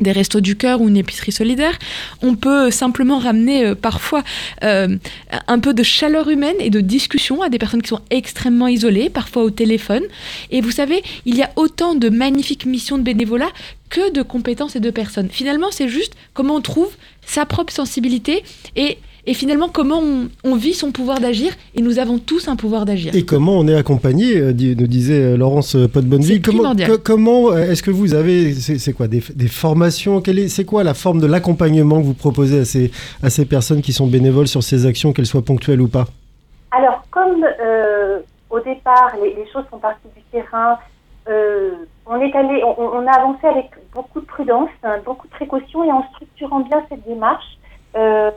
[0.00, 1.78] Des restos du cœur ou une épicerie solidaire.
[2.22, 4.22] On peut simplement ramener euh, parfois
[4.62, 4.96] euh,
[5.46, 9.10] un peu de chaleur humaine et de discussion à des personnes qui sont extrêmement isolées,
[9.10, 10.02] parfois au téléphone.
[10.50, 13.50] Et vous savez, il y a autant de magnifiques missions de bénévolat
[13.88, 15.28] que de compétences et de personnes.
[15.30, 16.90] Finalement, c'est juste comment on trouve
[17.24, 18.44] sa propre sensibilité
[18.74, 21.52] et, et finalement comment on, on vit son pouvoir d'agir.
[21.74, 23.14] Et nous avons tous un pouvoir d'agir.
[23.14, 26.40] Et comment on est accompagné, euh, nous disait euh, Laurence Pot-Bonneville.
[26.44, 30.20] C'est Comment, comment euh, est-ce que vous avez, c'est c'est quoi, des, des formations?
[30.20, 32.90] Quelle est- C'est quoi la forme de l'accompagnement que vous proposez à ces,
[33.22, 36.06] à ces personnes qui sont bénévoles sur ces actions, qu'elles soient ponctuelles ou pas?
[36.70, 38.18] Alors, comme euh,
[38.50, 40.76] au départ, les, les choses sont parties du terrain,
[41.28, 41.70] euh,
[42.06, 45.82] on est allé, on, on a avancé avec beaucoup de prudence, hein, beaucoup de précaution
[45.84, 47.44] et en structurant bien cette démarche
[47.96, 48.30] euh,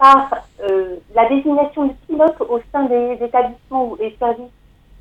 [0.00, 0.30] par
[0.62, 4.50] euh, la désignation de pilotes au sein des établissements et services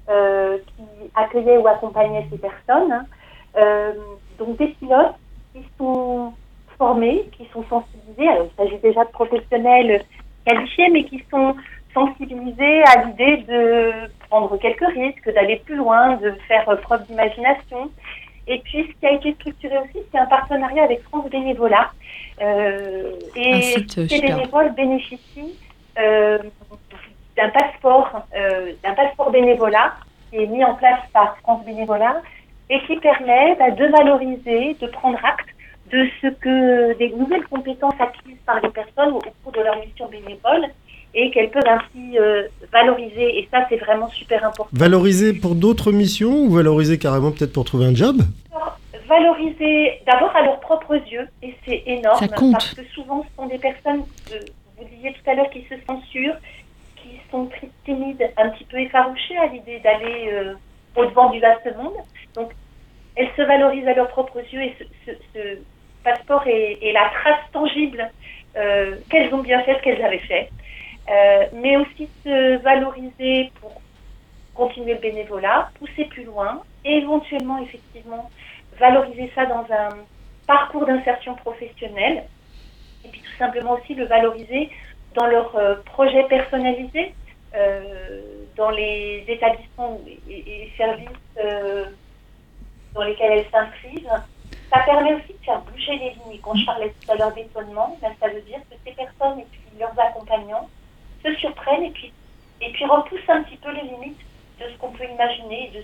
[0.10, 0.84] euh, qui
[1.16, 2.92] accueillaient ou accompagnaient ces personnes.
[2.92, 3.06] hein.
[3.58, 3.94] Euh,
[4.38, 5.16] donc des pilotes
[5.54, 6.34] qui sont
[6.78, 8.28] formés, qui sont sensibilisés.
[8.28, 10.04] Alors, il s'agit déjà de professionnels
[10.46, 11.56] qualifiés, mais qui sont
[11.94, 13.92] sensibilisés à l'idée de
[14.30, 17.90] prendre quelques risques, d'aller plus loin, de faire preuve d'imagination.
[18.52, 21.92] Et puis, ce qui a été structuré aussi, c'est un partenariat avec France Bénévolat.
[22.42, 24.38] Euh, et Un site, euh, ces super.
[24.38, 25.56] bénévoles bénéficient
[26.00, 26.40] euh,
[27.38, 29.94] d'un passeport, euh, d'un passeport bénévolat
[30.30, 32.24] qui est mis en place par France Bénévolat
[32.72, 35.50] et qui permet bah, de valoriser, de prendre acte
[35.92, 40.08] de ce que des nouvelles compétences acquises par les personnes au cours de leur mission
[40.08, 40.66] bénévole
[41.14, 43.40] et qu'elles peuvent ainsi euh, valoriser.
[43.40, 44.70] Et ça, c'est vraiment super important.
[44.74, 48.18] Valoriser pour d'autres missions ou valoriser carrément peut-être pour trouver un job?
[49.08, 52.18] Valoriser d'abord à leurs propres yeux, et c'est énorme.
[52.20, 52.52] Ça compte.
[52.54, 54.40] Parce que souvent, ce sont des personnes, euh,
[54.78, 56.36] vous disiez tout à l'heure, qui se censurent,
[56.96, 60.54] qui sont très timides, un petit peu effarouchées à l'idée d'aller euh,
[60.96, 61.94] au-devant du vaste monde.
[62.36, 62.52] Donc,
[63.16, 65.58] elles se valorisent à leurs propres yeux et ce, ce- ce
[66.04, 68.10] passeport est, est la trace tangible
[68.58, 70.50] euh, qu'elles ont bien fait ce qu'elles avaient fait.
[71.10, 73.82] Euh, mais aussi se valoriser pour
[74.54, 78.30] continuer le bénévolat, pousser plus loin éventuellement, effectivement,
[78.78, 79.90] valoriser ça dans un
[80.46, 82.26] parcours d'insertion professionnelle
[83.06, 84.70] et puis tout simplement aussi le valoriser
[85.16, 87.14] dans leur euh, projet personnalisé,
[87.56, 88.22] euh,
[88.56, 91.08] dans les établissements et, et services
[91.44, 91.86] euh,
[92.94, 94.12] dans lesquels elles s'inscrivent.
[94.72, 96.40] Ça permet aussi de faire bouger les lignes.
[96.44, 99.48] Quand je parlais tout à l'heure d'étonnement, ben, ça veut dire que ces personnes et
[99.52, 100.70] puis leurs accompagnants
[101.24, 102.12] se surprennent et puis,
[102.62, 104.20] et repoussent un petit peu les limites
[104.60, 105.82] de ce qu'on peut imaginer, de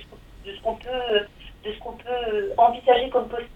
[1.66, 3.50] de ce qu'on peut envisager comme possible.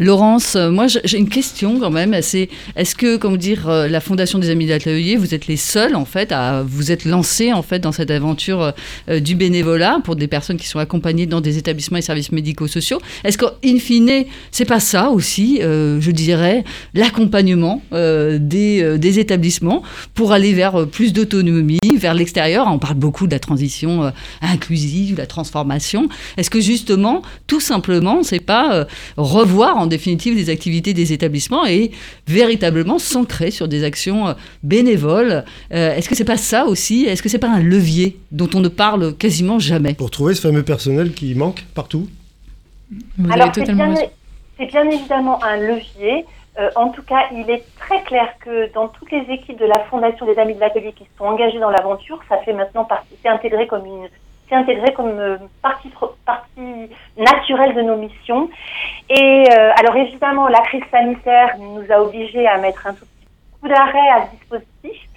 [0.00, 2.16] Laurence, euh, moi j'ai une question quand même.
[2.22, 5.58] C'est est-ce que, comment dire, euh, la Fondation des Amis de l'Atelier, vous êtes les
[5.58, 8.72] seuls en fait à vous être lancés en fait dans cette aventure
[9.10, 12.98] euh, du bénévolat pour des personnes qui sont accompagnées dans des établissements et services médico-sociaux?
[13.24, 19.82] Est-ce qu'in fine, c'est pas ça aussi, je dirais, l'accompagnement des, des établissements
[20.14, 22.66] pour aller vers plus d'autonomie, vers l'extérieur?
[22.68, 26.08] On parle beaucoup de la transition inclusive, la transformation.
[26.38, 28.86] Est-ce que justement, tout simplement, c'est pas
[29.16, 31.90] revoir en définitive les activités des établissements et
[32.26, 35.44] véritablement s'ancrer sur des actions euh, bénévoles.
[35.72, 37.04] Euh, Est-ce que c'est pas ça aussi?
[37.04, 39.94] Est-ce que c'est pas un levier dont on ne parle quasiment jamais?
[39.94, 42.08] Pour trouver ce fameux personnel qui manque partout?
[43.18, 43.94] Vous Alors, c'est bien,
[44.58, 46.24] bien évidemment un levier.
[46.58, 49.78] Euh, en tout cas, il est très clair que dans toutes les équipes de la
[49.90, 53.28] Fondation des Amis de l'Atelier qui sont engagées dans l'aventure, ça fait maintenant partie, c'est
[53.28, 54.08] intégré comme une,
[54.50, 55.90] c'est intégré comme euh, partie
[57.16, 58.50] naturelle de nos missions.
[59.08, 63.60] Et euh, alors évidemment, la crise sanitaire nous a obligés à mettre un tout petit
[63.60, 65.08] coup d'arrêt à ce dispositif,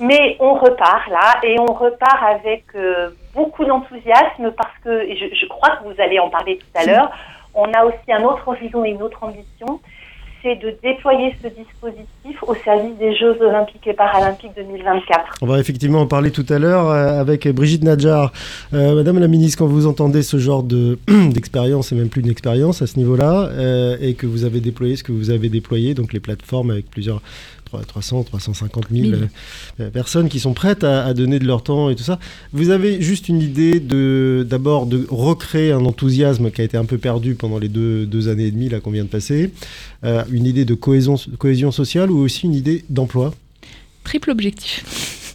[0.00, 5.34] mais on repart là et on repart avec euh, beaucoup d'enthousiasme parce que, et je,
[5.34, 7.10] je crois que vous allez en parler tout à l'heure,
[7.54, 9.80] on a aussi un autre horizon et une autre ambition,
[10.42, 15.34] c'est de déployer ce dispositif au service des Jeux olympiques et paralympiques 2024.
[15.42, 18.32] On va effectivement en parler tout à l'heure euh, avec Brigitte Nadjar.
[18.72, 20.98] Euh, Madame la ministre, quand vous entendez ce genre de
[21.32, 24.96] d'expérience, et même plus d'une expérience à ce niveau-là, euh, et que vous avez déployé
[24.96, 27.20] ce que vous avez déployé, donc les plateformes avec plusieurs
[27.86, 29.28] 300, 350 000 Mille.
[29.80, 32.18] euh, personnes qui sont prêtes à, à donner de leur temps et tout ça.
[32.52, 36.84] Vous avez juste une idée de d'abord de recréer un enthousiasme qui a été un
[36.84, 39.50] peu perdu pendant les deux, deux années et demie là qu'on vient de passer,
[40.04, 43.34] euh, une idée de cohésion, cohésion sociale ou aussi une idée d'emploi?
[44.04, 44.84] Triple objectif.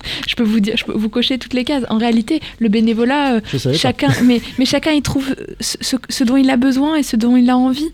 [0.28, 1.84] Je peux vous dire, je peux vous cocher toutes les cases.
[1.90, 3.42] En réalité, le bénévolat, euh,
[3.74, 7.16] chacun, mais, mais chacun y trouve ce, ce- ce dont il a besoin et ce
[7.16, 7.90] dont il a envie.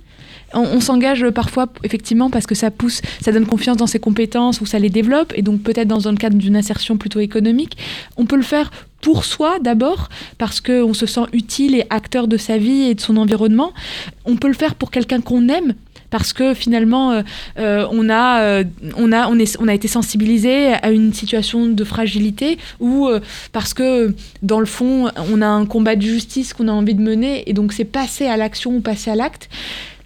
[0.54, 4.66] On, s'engage parfois effectivement parce que ça pousse, ça donne confiance dans ses compétences ou
[4.66, 7.78] ça les développe et donc peut-être dans le cadre d'une insertion plutôt économique.
[8.18, 12.38] On peut le faire pour soi d'abord parce qu'on se sent utile et acteur de
[12.38, 13.74] sa vie et de son environnement.
[14.26, 15.74] On peut le faire pour quelqu'un qu'on aime
[16.10, 17.22] parce que finalement euh,
[17.58, 18.64] euh, on a euh,
[18.98, 23.10] on a on est on a été sensibilisé à une situation de fragilité ou
[23.52, 27.02] parce que dans le fond on a un combat de justice qu'on a envie de
[27.02, 29.50] mener et donc c'est passer à l'action ou passer à l'acte.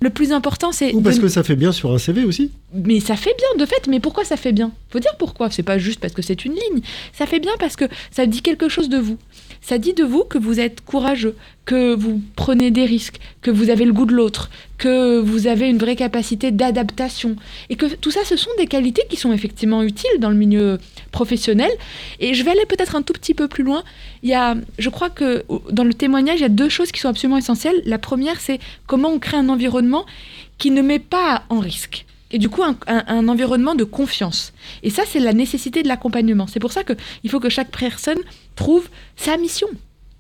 [0.03, 2.51] Le plus important c'est Ou parce de- que ça fait bien sur un CV aussi
[2.75, 4.71] mais ça fait bien de fait, mais pourquoi ça fait bien?
[4.89, 6.81] Faut dire pourquoi, c'est pas juste parce que c'est une ligne.
[7.13, 9.17] Ça fait bien parce que ça dit quelque chose de vous.
[9.61, 11.35] Ça dit de vous que vous êtes courageux,
[11.65, 15.69] que vous prenez des risques, que vous avez le goût de l'autre, que vous avez
[15.69, 17.35] une vraie capacité d'adaptation.
[17.69, 20.79] Et que tout ça, ce sont des qualités qui sont effectivement utiles dans le milieu
[21.11, 21.69] professionnel.
[22.19, 23.83] Et je vais aller peut-être un tout petit peu plus loin.
[24.23, 27.01] Il y a, je crois que dans le témoignage, il y a deux choses qui
[27.01, 27.81] sont absolument essentielles.
[27.85, 30.05] La première, c'est comment on crée un environnement
[30.57, 32.05] qui ne met pas en risque.
[32.31, 34.53] Et du coup, un, environnement de confiance.
[34.81, 36.47] Et ça, c'est la nécessité de l'accompagnement.
[36.47, 38.17] C'est pour ça qu'il faut que chaque personne
[38.55, 39.67] trouve sa mission,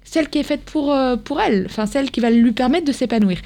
[0.03, 2.91] celle qui est faite pour, euh, pour elle, enfin celle qui va lui permettre de
[2.91, 3.39] s'épanouir.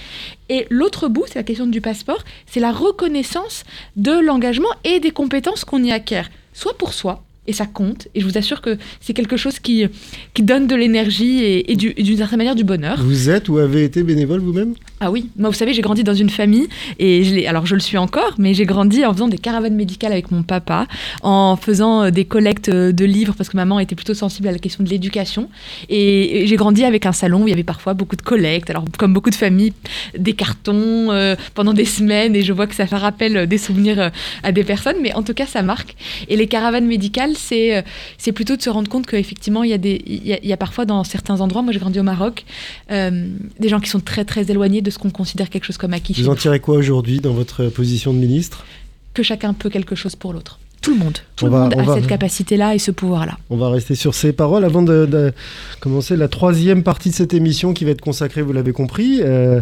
[0.49, 3.63] Et l'autre bout, c'est la question du passeport, c'est la reconnaissance
[3.95, 8.19] de l'engagement et des compétences qu'on y acquiert, soit pour soi, et ça compte, et
[8.21, 9.85] je vous assure que c'est quelque chose qui,
[10.33, 13.01] qui donne de l'énergie et, et du- et d'une certaine manière du bonheur.
[13.01, 14.73] Vous êtes ou avez été bénévole vous-même?
[14.99, 16.67] Ah oui, moi vous savez, j'ai grandi dans une famille
[16.99, 20.11] et je alors je le suis encore, mais j'ai grandi en faisant des caravanes médicales
[20.11, 20.87] avec mon papa,
[21.21, 24.51] en faisant euh, des collectes euh, de livres parce que maman était plutôt sensible à
[24.51, 25.49] la question de l'éducation.
[25.89, 28.69] Et, et j'ai grandi avec un salon où il y avait parfois beaucoup de collectes,
[28.69, 29.73] alors comme beaucoup de familles,
[30.17, 33.57] des cartons euh, pendant des semaines et je vois que ça fait rappel euh, des
[33.57, 34.11] souvenirs
[34.43, 35.95] à des personnes, mais en tout cas ça marque.
[36.27, 37.83] Et les caravanes médicales, c'est
[38.17, 40.49] c'est plutôt de se rendre compte qu'effectivement, il y, a des, il, y a, il
[40.49, 42.45] y a parfois dans certains endroits, moi j'ai grandi au Maroc,
[42.91, 45.93] euh, des gens qui sont très très éloignés de ce qu'on considère quelque chose comme
[45.93, 46.13] acquis.
[46.13, 48.65] Vous en tirez quoi aujourd'hui dans votre position de ministre?
[49.13, 50.59] Que chacun peut quelque chose pour l'autre.
[50.87, 51.17] Tout le monde.
[51.35, 53.37] Tout On le va- monde on a va- cette capacité-là et ce pouvoir-là.
[53.49, 55.33] On va rester sur ces paroles avant de, de
[55.81, 59.19] commencer la troisième partie de cette émission qui va être consacrée, vous l'avez compris.
[59.21, 59.59] euh,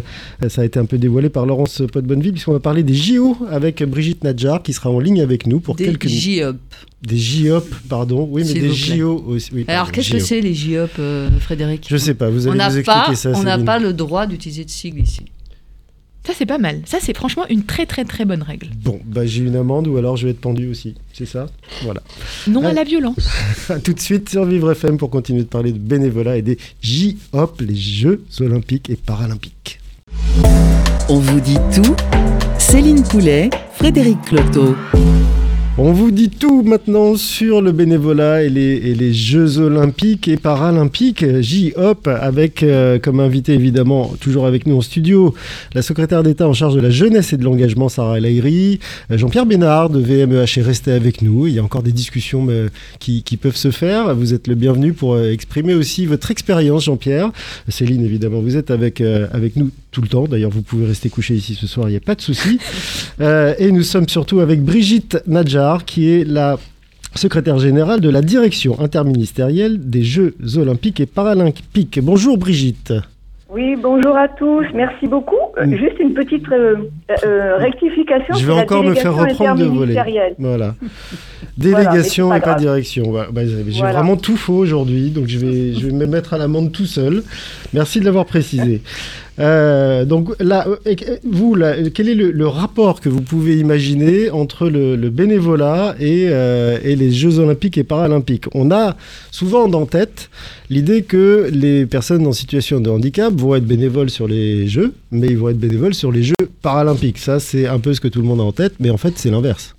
[0.48, 3.82] ça a été un peu dévoilé par Laurence Pot-Bonneville puisqu'on va parler des JO avec
[3.82, 6.56] Brigitte Nadjar qui sera en ligne avec nous pour Des quelques JOP.
[7.02, 8.28] des JOP, pardon.
[8.30, 8.72] Oui, mais des.
[8.72, 9.50] JO aussi.
[9.52, 11.86] Oui, Alors qu'est-ce que c'est les JOP, euh, Frédéric?
[11.90, 13.32] Je sais pas, vous On allez n'a nous pas, ça.
[13.34, 15.22] on n'a pas le droit d'utiliser de sigle ici.
[16.26, 16.80] Ça, c'est pas mal.
[16.86, 18.66] Ça, c'est franchement une très très très bonne règle.
[18.82, 20.96] Bon, bah, j'ai une amende ou alors je vais être pendu aussi.
[21.12, 21.46] C'est ça?
[21.82, 22.02] Voilà.
[22.48, 23.28] Non à la violence.
[23.84, 27.60] Tout de suite sur Vivre FM pour continuer de parler de bénévolat et des JOP,
[27.60, 29.78] les Jeux Olympiques et Paralympiques.
[31.08, 31.94] On vous dit tout.
[32.58, 34.74] Céline Poulet, Frédéric Cloteau.
[35.78, 40.38] On vous dit tout maintenant sur le bénévolat et les, et les Jeux Olympiques et
[40.38, 45.34] Paralympiques, J-Hop, avec euh, comme invité évidemment, toujours avec nous en studio,
[45.74, 48.80] la secrétaire d'État en charge de la jeunesse et de l'engagement, Sarah Haïry.
[49.10, 51.46] Euh, Jean-Pierre Bénard de VMEH est resté avec nous.
[51.46, 52.48] Il y a encore des discussions
[52.98, 54.14] qui, qui peuvent se faire.
[54.16, 57.32] Vous êtes le bienvenu pour euh, exprimer aussi votre expérience, Jean-Pierre.
[57.68, 60.24] Céline, évidemment, vous êtes avec, euh, avec nous tout le temps.
[60.24, 62.58] D'ailleurs, vous pouvez rester couché ici ce soir, il n'y a pas de souci.
[63.18, 66.58] Euh, et nous sommes surtout avec Brigitte Nadjar, qui est la
[67.14, 71.98] secrétaire générale de la direction interministérielle des Jeux Olympiques et Paralympiques.
[72.02, 72.92] Bonjour Brigitte.
[73.48, 75.36] Oui, bonjour à tous, merci beaucoup.
[75.56, 75.76] Euh, Mm.
[75.76, 76.74] Juste une petite euh,
[77.24, 78.34] euh, rectification.
[78.34, 79.94] Je vais encore me faire reprendre de voler.
[80.38, 80.74] Voilà.
[81.58, 82.60] Voilà, Délégation mais et pas grave.
[82.60, 83.12] direction.
[83.12, 83.94] Bah, bah, J'ai j'ai Voilà.
[84.00, 87.22] vraiment tout faux aujourd'hui, donc je vais, je vais me mettre à l'amende tout seul.
[87.72, 88.82] Merci de l'avoir précisé.
[89.38, 91.56] Euh, donc là, euh, et vous,
[91.94, 97.10] quel est le, rapport que vous pouvez imaginer entre le, bénévolat et, euh, et les
[97.10, 98.46] Jeux olympiques et paralympiques?
[98.54, 98.96] On a
[99.30, 100.30] souvent en tête
[100.70, 105.28] l'idée que les personnes en situation de handicap vont être bénévoles sur les Jeux, mais
[105.28, 107.18] ils vont être bénévoles sur les Jeux paralympiques.
[107.18, 109.18] Ça, c'est un peu ce que tout le monde a en tête, mais en fait,
[109.18, 109.76] c'est l'inverse.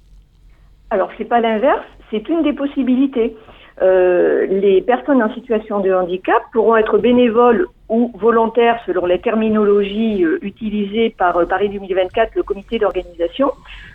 [0.90, 3.36] Alors, c'est pas l'inverse, c'est une des possibilités.
[3.82, 10.24] Euh, les personnes en situation de handicap pourront être bénévoles ou volontaires selon les terminologies
[10.24, 13.52] euh, utilisées par euh, Paris 2024, le comité d'organisation,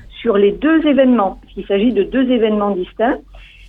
[0.09, 1.41] sur les deux événements.
[1.57, 3.19] Il s'agit de deux événements distincts.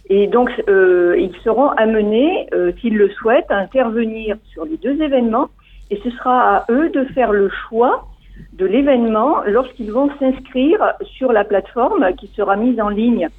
[0.10, 2.48] Et donc, euh, ils seront amenés,
[2.80, 5.50] s'ils le souhaitent, à intervenir sur les deux événements.
[5.90, 8.06] Et ce sera à eux de faire le choix
[8.54, 13.30] de l'événement lorsqu'ils vont s'inscrire sur la plateforme qui sera mise en ligne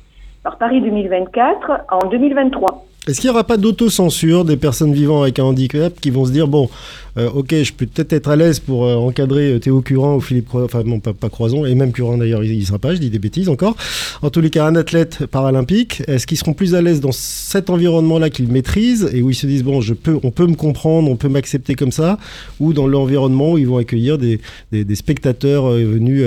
[0.44, 2.86] par Paris 2024 en 2023.
[3.06, 6.30] Est-ce qu'il n'y aura pas d'autocensure des personnes vivant avec un handicap qui vont se
[6.32, 6.70] dire bon,
[7.18, 10.20] euh, ok, je peux peut-être être à l'aise pour euh, encadrer euh, Théo Curand ou
[10.20, 12.94] Philippe Croison, enfin non, pas, pas Croison, et même Curand d'ailleurs, il ne sera pas,
[12.94, 13.76] je dis des bêtises encore.
[14.22, 17.68] En tous les cas, un athlète paralympique, est-ce qu'ils seront plus à l'aise dans cet
[17.68, 21.10] environnement-là qu'ils maîtrisent et où ils se disent bon, je peux, on peut me comprendre,
[21.10, 22.16] on peut m'accepter comme ça,
[22.58, 24.40] ou dans l'environnement où ils vont accueillir des,
[24.72, 26.22] des- des spectateurs euh, venus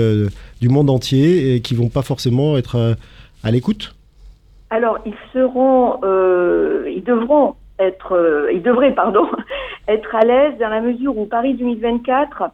[0.60, 2.96] du monde entier et qui vont pas forcément être
[3.42, 3.94] à l'écoute?
[4.70, 9.28] Alors, ils seront, euh, ils devront être, euh, ils devraient, pardon,
[9.88, 12.50] être à l'aise dans la mesure où Paris 2024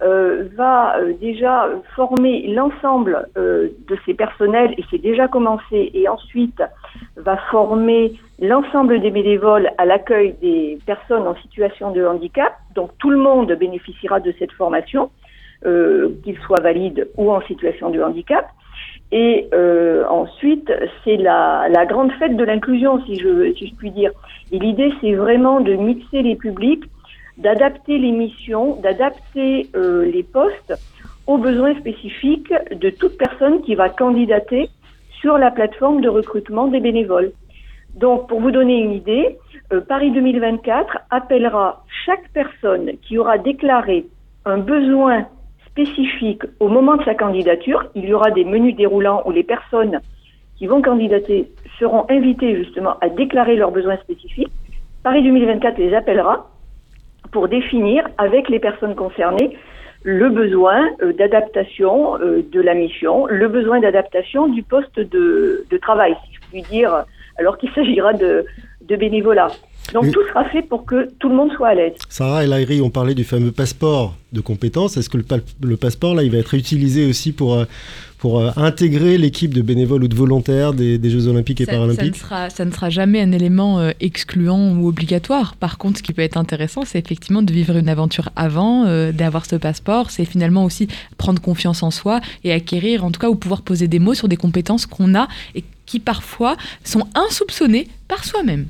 [0.00, 6.08] euh, va euh, déjà former l'ensemble euh, de ses personnels, et c'est déjà commencé, et
[6.08, 6.62] ensuite
[7.16, 12.54] va former l'ensemble des bénévoles à l'accueil des personnes en situation de handicap.
[12.76, 15.10] Donc tout le monde bénéficiera de cette formation,
[15.66, 18.46] euh, qu'il soit valide ou en situation de handicap.
[19.10, 20.70] Et euh, ensuite,
[21.02, 24.10] c'est la, la grande fête de l'inclusion, si je, si je puis dire.
[24.52, 26.84] Et l'idée, c'est vraiment de mixer les publics,
[27.38, 30.74] d'adapter les missions, d'adapter euh, les postes
[31.26, 34.68] aux besoins spécifiques de toute personne qui va candidater
[35.20, 37.32] sur la plateforme de recrutement des bénévoles.
[37.94, 39.38] Donc, pour vous donner une idée,
[39.72, 44.06] euh, Paris 2024 appellera chaque personne qui aura déclaré
[44.44, 45.26] un besoin
[45.78, 47.86] spécifique au moment de sa candidature.
[47.94, 50.00] Il y aura des menus déroulants où les personnes
[50.56, 54.50] qui vont candidater seront invitées justement à déclarer leurs besoins spécifiques.
[55.04, 56.50] Paris 2024 les appellera
[57.30, 59.56] pour définir avec les personnes concernées
[60.02, 66.16] le besoin euh, d'adaptation euh, de la mission, le besoin d'adaptation du poste de, travail,
[66.24, 67.04] si je puis dire,
[67.38, 68.44] alors qu'il s'agira de,
[68.82, 69.48] de bénévolat.
[69.92, 71.94] Donc tout sera fait pour que tout le monde soit à l'aise.
[72.08, 74.96] Sarah et Laïri ont parlé du fameux passeport de compétences.
[74.96, 75.18] Est-ce que
[75.62, 77.64] le, passeport, là, il va être utilisé aussi pour, euh,
[78.18, 81.72] pour euh, intégrer l'équipe de bénévoles ou de volontaires des, des Jeux Olympiques et Ça,
[81.72, 85.54] ça ne Paralympiques sera, ça ne sera jamais un élément euh, excluant ou obligatoire.
[85.56, 89.12] Par contre, ce qui peut être intéressant, c'est effectivement de vivre une aventure avant, euh,
[89.12, 90.10] d'avoir ce passeport.
[90.10, 93.88] C'est finalement aussi prendre confiance en soi et acquérir, en tout cas, ou pouvoir poser
[93.88, 98.66] des mots sur des compétences qu'on a et qui parfois sont insoupçonnés par soi-même.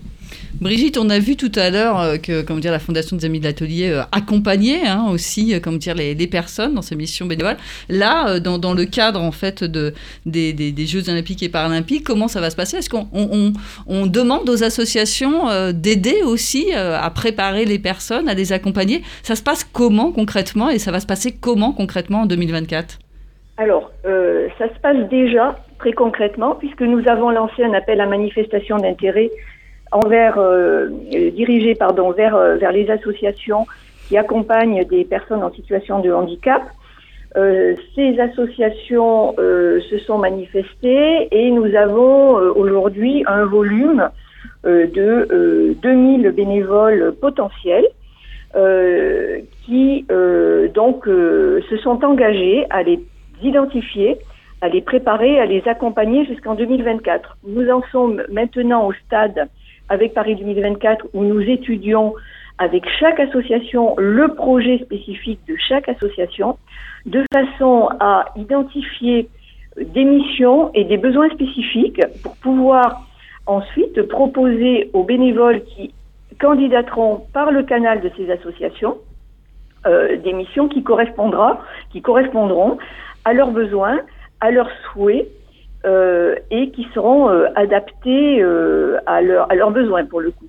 [0.60, 3.38] Brigitte, on a vu tout à l'heure euh, que comment dire, la Fondation des Amis
[3.38, 7.56] de l'Atelier euh, accompagnait hein, aussi euh, comment dire, les, personnes dans ces missions bénévoles.
[7.88, 9.94] Là, dans, le cadre en fait de,
[10.26, 12.78] des, Jeux Olympiques et Paralympiques, comment ça va se passer?
[12.78, 13.08] Est-ce qu'on
[13.86, 19.02] on, demande aux associations d'aider aussi à préparer les personnes, à les accompagner?
[19.22, 20.68] Ça se passe comment concrètement?
[20.68, 22.98] Et ça va se passer comment concrètement en 2024
[23.60, 28.76] alors, ça se passe déjà très concrètement, puisque nous avons lancé un appel à manifestation
[28.76, 29.30] d'intérêt
[29.92, 33.66] envers, euh, dirigé pardon, vers, euh, vers les associations
[34.08, 36.62] qui accompagnent des personnes en situation de handicap.
[37.36, 44.08] Euh, ces associations euh, se sont manifestées et nous avons euh, aujourd'hui un volume
[44.64, 47.86] de 2000 bénévoles potentiels
[49.64, 50.04] qui
[50.74, 53.00] donc se sont engagés à les
[53.42, 54.18] identifier,
[54.60, 57.38] à les préparer, à les accompagner jusqu'en 2024.
[57.46, 59.48] Nous en sommes maintenant au stade
[59.88, 62.14] avec Paris 2024 où nous étudions
[62.58, 66.58] avec chaque association le projet spécifique de chaque association
[67.06, 69.28] de façon à identifier
[69.80, 73.06] des missions et des besoins spécifiques pour pouvoir
[73.46, 75.94] ensuite proposer aux bénévoles qui
[76.40, 78.98] candidateront par le canal de ces associations
[79.86, 82.78] euh, des missions qui correspondra, qui correspondront
[83.24, 84.00] à leurs besoins,
[84.40, 85.28] à leurs souhaits
[85.84, 90.46] euh, et qui seront euh, adaptés euh, à, leur, à leurs besoins pour le coup.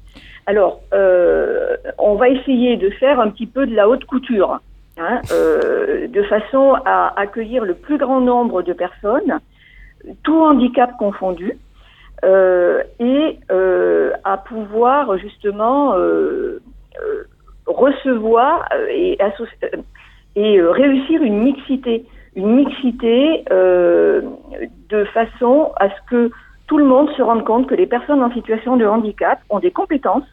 [0.47, 4.59] Alors, euh, on va essayer de faire un petit peu de la haute couture,
[4.97, 9.39] hein, euh, de façon à accueillir le plus grand nombre de personnes,
[10.23, 11.57] tout handicap confondu,
[12.23, 13.39] et
[14.23, 15.93] à pouvoir justement
[17.67, 19.17] recevoir et,
[20.35, 22.05] et réussir une mixité
[22.35, 24.21] une mixité euh,
[24.89, 26.31] de façon à ce que
[26.67, 29.71] tout le monde se rende compte que les personnes en situation de handicap ont des
[29.71, 30.23] compétences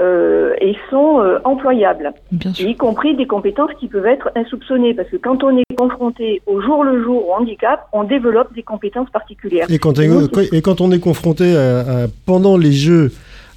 [0.00, 2.12] euh, et sont euh, employables,
[2.58, 6.60] y compris des compétences qui peuvent être insoupçonnées, parce que quand on est confronté au
[6.60, 9.66] jour le jour au handicap, on développe des compétences particulières.
[9.70, 13.12] Et quand, et quand on est confronté à, pendant les Jeux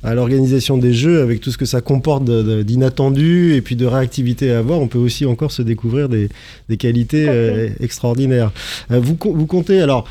[0.06, 4.51] à l'organisation des jeux, avec tout ce que ça comporte d'inattendu et puis de réactivité
[4.51, 6.30] à avoir, on peut aussi encore se découvrir des,
[6.70, 8.51] des qualités euh, extraordinaires.
[8.91, 10.08] Euh, vous, vous comptez, alors,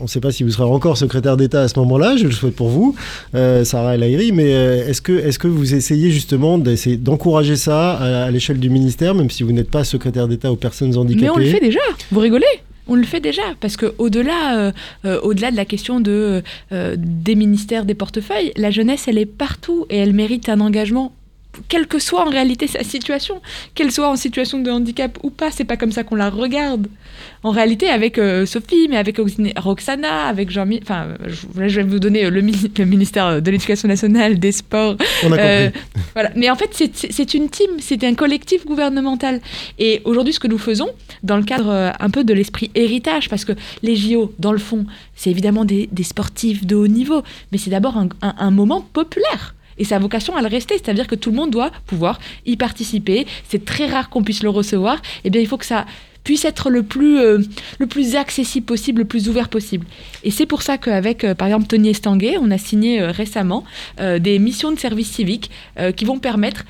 [0.00, 2.32] on ne sait pas si vous serez encore secrétaire d'État à ce moment-là, je le
[2.32, 2.96] souhaite pour vous,
[3.34, 8.24] euh, Sarah El Aïri, mais est-ce que, est que vous essayez justement d'encourager ça à,
[8.24, 11.30] à l'échelle du ministère, même si vous n'êtes pas secrétaire d'État aux personnes handicapées Mais
[11.30, 11.80] on le fait déjà,
[12.10, 12.46] vous rigolez?
[12.86, 14.72] On le fait déjà parce que au-delà, euh,
[15.04, 19.86] euh, de la question de euh, des ministères, des portefeuilles, la jeunesse, elle est partout
[19.90, 21.12] et elle mérite un engagement
[21.68, 23.40] quelle que soit en réalité sa situation,
[23.74, 26.88] qu'elle soit en situation de handicap ou pas, c'est pas comme ça qu'on la regarde.
[27.42, 29.20] En réalité, avec euh, Sophie, mais avec
[29.56, 34.38] Roxana, avec jean enfin, je, je, vais vous donner le, le ministère de l'Éducation nationale,
[34.38, 34.96] des Sports.
[35.24, 35.70] On a euh,
[36.14, 36.30] voilà.
[36.36, 39.40] Mais en fait, c'est une team, c'est un collectif gouvernemental.
[39.78, 40.88] Et aujourd'hui, ce que nous faisons,
[41.22, 43.52] dans le cadre euh, un peu de l'esprit héritage, parce que
[43.82, 47.70] les JO, dans le fond, c'est évidemment des, des, sportifs de haut niveau, mais c'est
[47.70, 49.54] d'abord un, un, un moment populaire.
[49.78, 53.26] Et sa vocation à le rester, c'est-à-dire que tout le monde doit pouvoir y participer.
[53.48, 55.00] C'est très rare qu'on puisse le recevoir.
[55.24, 55.86] Eh bien, il faut que ça
[56.24, 57.38] puisse être le plus, euh,
[57.78, 59.86] le plus accessible possible, le plus ouvert possible.
[60.24, 63.64] Et c'est pour ça qu'avec, euh, par exemple, Tony Estanguet, on a signé euh, récemment
[63.98, 65.50] des missions de service civique
[65.96, 66.64] qui vont permettre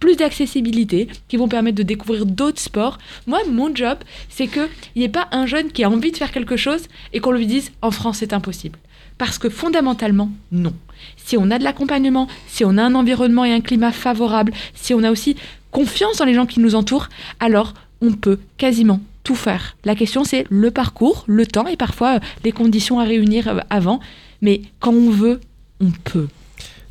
[0.00, 2.98] plus d'accessibilité, qui vont permettre de découvrir d'autres sports.
[3.26, 3.98] Moi, mon job,
[4.28, 6.82] c'est qu'il n'y ait pas un jeune qui a envie de faire quelque chose
[7.12, 8.78] et qu'on lui dise en France c'est impossible.
[9.18, 10.72] Parce que fondamentalement, non.
[11.16, 14.94] Si on a de l'accompagnement, si on a un environnement et un climat favorable, si
[14.94, 15.36] on a aussi
[15.70, 17.08] confiance dans les gens qui nous entourent,
[17.40, 19.76] alors on peut quasiment tout faire.
[19.84, 24.00] La question c'est le parcours, le temps et parfois les conditions à réunir avant.
[24.40, 25.40] Mais quand on veut,
[25.80, 26.28] on peut.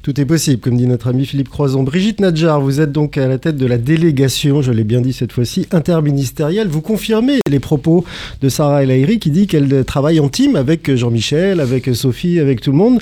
[0.07, 1.83] Tout est possible, comme dit notre ami Philippe Croison.
[1.83, 5.11] Brigitte Nadjar, vous êtes donc à la tête de la délégation, je l'ai bien dit
[5.11, 6.69] cette fois-ci, interministérielle.
[6.69, 8.05] Vous confirmez les propos
[8.39, 12.61] de Sarah El Haïry qui dit qu'elle travaille en team avec Jean-Michel, avec Sophie, avec
[12.61, 12.99] tout le monde.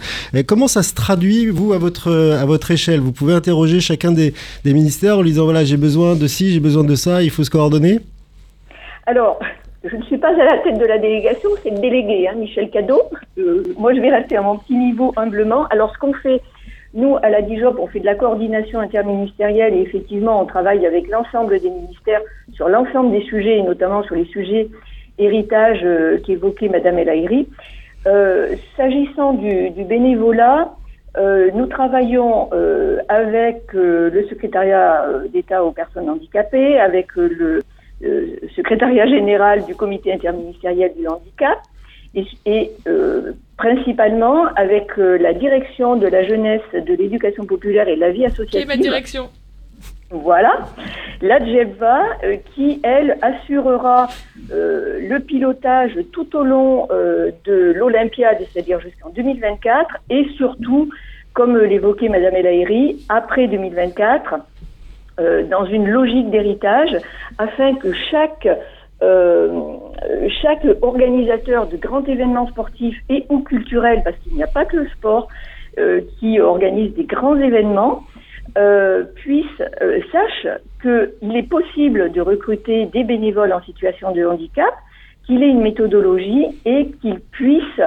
[0.47, 3.01] Comment ça se traduit, vous, à votre, à votre échelle?
[3.01, 4.33] Vous pouvez interroger chacun des,
[4.63, 7.29] des ministères en lui disant, voilà, j'ai besoin de ci, j'ai besoin de ça, il
[7.29, 7.99] faut se coordonner?
[9.05, 9.37] Alors,
[9.83, 12.71] je ne suis pas à la tête de la délégation, c'est le délégué, hein, Michel
[12.71, 13.03] Cadeau.
[13.37, 15.67] Euh, moi, je vais rester à mon petit niveau humblement.
[15.67, 16.41] Alors, ce qu'on fait,
[16.95, 21.09] nous, à la DIJOP, on fait de la coordination interministérielle et effectivement, on travaille avec
[21.09, 22.21] l'ensemble des ministères
[22.53, 24.69] sur l'ensemble des sujets et notamment sur les sujets
[25.17, 27.45] héritage euh, qu'évoquait Madame El.
[28.07, 30.71] Euh, S'agissant du, du, bénévolat,
[31.17, 37.61] euh, nous travaillons euh, avec euh, le secrétariat d'État aux personnes handicapées, avec le
[38.55, 41.57] secrétariat général du comité interministériel du handicap,
[42.45, 42.71] et,
[43.57, 48.61] principalement avec la direction de la jeunesse, de l'éducation populaire et de la vie associative.
[48.61, 49.29] Est ma direction?
[50.11, 50.59] Voilà.
[51.21, 52.01] La DGEVA
[52.53, 54.07] qui, elle, assurera
[54.49, 60.89] le pilotage tout au long de l'Olympiade, c'est-à-dire jusqu'en 2024, et surtout,
[61.33, 64.35] comme l'évoquait Madame El après 2024,
[65.49, 66.95] dans une logique d'héritage,
[67.37, 68.47] afin que chaque
[69.01, 69.75] euh,
[70.41, 74.77] chaque organisateur de grands événements sportifs et ou culturels, parce qu'il n'y a pas que
[74.77, 75.27] le sport
[75.77, 78.03] euh, qui organise des grands événements,
[78.57, 79.61] euh, puisse
[80.11, 80.47] sache
[80.81, 84.73] qu'il est possible de recruter des bénévoles en situation de handicap,
[85.25, 87.81] qu'il ait une méthodologie et qu'il puisse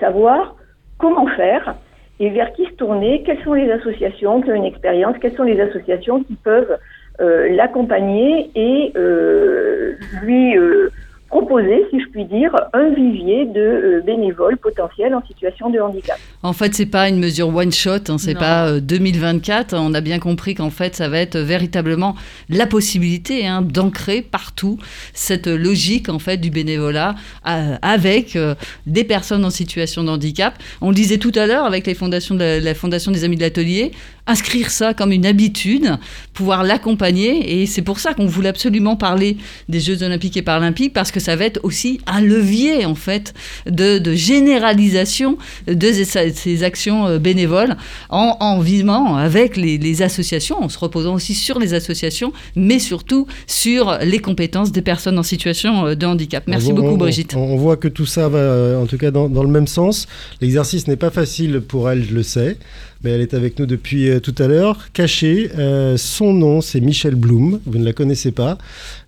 [0.00, 0.56] savoir
[0.98, 1.76] comment faire
[2.20, 5.44] et vers qui se tourner, quelles sont les associations qui ont une expérience, quelles sont
[5.44, 6.76] les associations qui peuvent euh,
[7.18, 10.90] l'accompagner et euh, lui euh,
[11.28, 16.18] proposer, si je puis dire, un vivier de euh, bénévoles potentiels en situation de handicap.
[16.42, 19.74] En fait, c'est pas une mesure one shot, hein, c'est pas 2024.
[19.74, 22.14] Euh, On a bien compris qu'en fait, ça va être véritablement
[22.48, 24.78] la possibilité hein, d'ancrer partout
[25.12, 27.14] cette logique en fait du bénévolat
[27.46, 28.38] euh, avec
[28.86, 30.54] des personnes en situation de handicap.
[30.80, 33.42] On le disait tout à l'heure avec les fondations de la, fondation des Amis de
[33.42, 33.92] l'Atelier,
[34.28, 35.96] inscrire ça comme une habitude,
[36.34, 40.92] pouvoir l'accompagner, et c'est pour ça qu'on voulait absolument parler des Jeux Olympiques et Paralympiques
[40.92, 43.34] parce que ça va être aussi un levier en fait
[43.66, 47.76] de, généralisation de ces, actions euh, bénévoles
[48.10, 53.26] en, en vivant avec les, associations, en se reposant aussi sur les associations, mais surtout
[53.46, 56.44] sur les compétences des personnes en situation euh, de handicap.
[56.46, 57.34] Merci beaucoup Brigitte.
[57.34, 60.06] On, voit que tout ça va en tout cas dans, dans le même sens.
[60.40, 62.58] L'exercice n'est pas facile pour elle, je le sais
[63.02, 64.88] mais elle est avec nous depuis euh, tout à l'heure.
[64.92, 68.58] Cachée, euh, son nom c'est Michel Blum, vous ne la connaissez pas.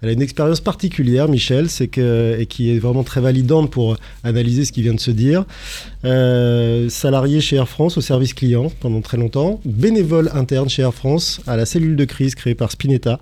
[0.02, 3.96] Elle a une expérience particulière, Michel, c'est que, et qui est vraiment très validante pour
[4.24, 5.44] analyser ce qui vient de se dire.
[6.04, 10.94] Euh, salariée chez Air France au service client pendant très longtemps, bénévole interne chez Air
[10.94, 13.20] France à la cellule de crise créée par Spinetta.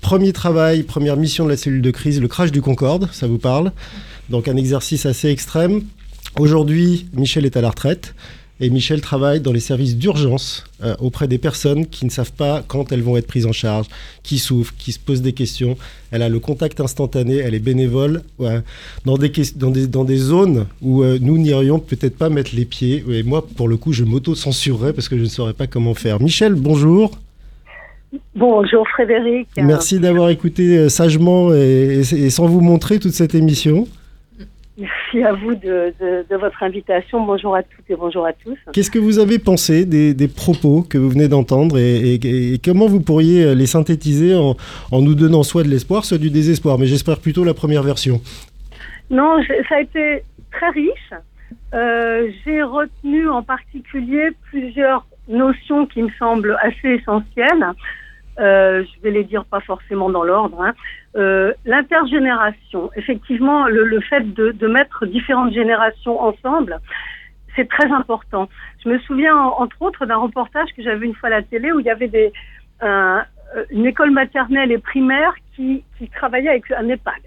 [0.00, 3.38] Premier travail, première mission de la cellule de crise, le crash du Concorde, ça vous
[3.38, 3.72] parle
[4.28, 5.82] Donc un exercice assez extrême.
[6.38, 8.14] Aujourd'hui, Michel est à la retraite.
[8.58, 12.64] Et Michel travaille dans les services d'urgence euh, auprès des personnes qui ne savent pas
[12.66, 13.86] quand elles vont être prises en charge,
[14.22, 15.76] qui souffrent, qui se posent des questions.
[16.10, 18.22] Elle a le contact instantané, elle est bénévole
[19.04, 22.64] dans, des, dans, des, dans des zones où euh, nous n'irions peut-être pas mettre les
[22.64, 23.04] pieds.
[23.10, 26.20] Et moi, pour le coup, je m'auto-censurerais parce que je ne saurais pas comment faire.
[26.20, 27.18] Michel, bonjour.
[28.34, 29.48] Bonjour Frédéric.
[29.58, 33.86] Merci d'avoir écouté euh, sagement et sans vous montrer toute cette émission.
[34.78, 35.94] Merci à vous de,
[36.36, 37.24] votre invitation.
[37.24, 38.58] Bonjour à toutes et bonjour à tous.
[38.72, 43.54] Qu'est-ce que vous avez pensé des, propos que vous venez d'entendre et, comment vous pourriez
[43.54, 44.54] les synthétiser en,
[44.92, 46.78] nous donnant soit de l'espoir, soit du désespoir?
[46.78, 48.20] Mais j'espère plutôt la première version.
[49.10, 50.22] Non, ça a été
[50.52, 51.12] très riche.
[51.74, 57.66] Euh, j'ai retenu en particulier plusieurs notions qui me semblent assez essentielles.
[58.38, 60.60] Euh, je vais les dire pas forcément dans l'ordre.
[60.60, 60.74] Hein.
[61.16, 66.78] Euh, L'intergénération, effectivement, le, le fait de, de, mettre différentes générations ensemble,
[67.54, 68.48] c'est très important.
[68.84, 71.80] Je me souviens, entre autres, d'un reportage que j'avais une fois à la télé où
[71.80, 72.30] il y avait des,
[72.82, 73.20] euh,
[73.70, 77.22] une école maternelle et primaire qui, qui travaillait avec un EHPAD.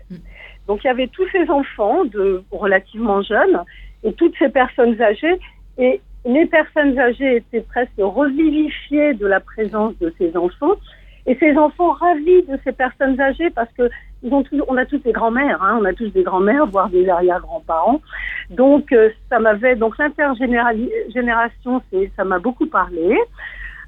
[0.68, 3.64] Donc il y avait tous ces enfants de relativement jeunes
[4.04, 5.40] et toutes ces personnes âgées
[5.80, 10.76] et les personnes âgées étaient presque revivifiées de la présence de ces enfants
[11.26, 13.90] et ces enfants ravis de ces personnes âgées parce que
[14.22, 16.90] ils ont tous, on a tous des grands-mères, hein, on a tous des grands-mères, voire
[16.90, 18.02] des arrière-grands-parents.
[18.50, 21.82] Donc euh, ça m'avait donc l'intergénération,
[22.16, 23.18] ça m'a beaucoup parlé.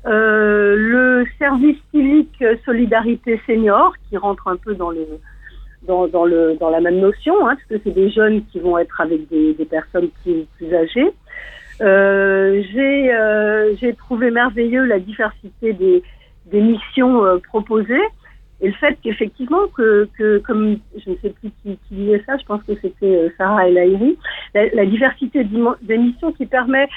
[0.05, 5.05] Euh, le service civique solidarité senior qui rentre un peu dans le
[5.87, 9.01] dans, le dans la même notion, hein, parce que c'est des jeunes qui vont être
[9.01, 11.11] avec des, des personnes plus, plus âgées.
[11.81, 16.03] Euh, j'ai euh, j'ai trouvé merveilleux la diversité des
[16.45, 18.07] des missions euh, proposées.
[18.63, 22.37] Et le fait qu'effectivement, que, que, comme je ne sais plus qui, qui disait ça,
[22.37, 24.17] je pense que c'était euh, Sarah El Haïri,
[24.53, 26.87] la, la, diversité des missions qui permet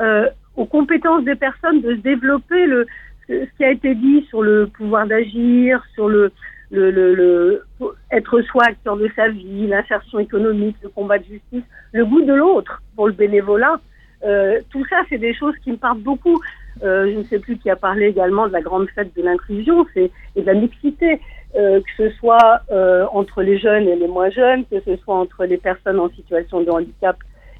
[0.00, 2.86] euh, aux compétences des personnes de se développer le,
[3.28, 6.30] ce qui a été dit sur le pouvoir d'agir, sur le,
[6.70, 7.64] le, le, le,
[8.12, 12.32] être soi acteur de sa vie, l'insertion économique, le combat de justice, le goût de
[12.32, 13.80] l'autre pour le bénévolat.
[14.24, 16.40] Euh, tout ça, c'est des choses qui me parlent beaucoup.
[16.82, 19.86] Euh, je ne sais plus qui a parlé également de la grande fête de l'inclusion
[19.96, 21.20] et de la mixité,
[21.56, 25.14] euh, que ce soit euh, entre les jeunes et les moins jeunes, que ce soit
[25.16, 27.16] entre les personnes en situation de handicap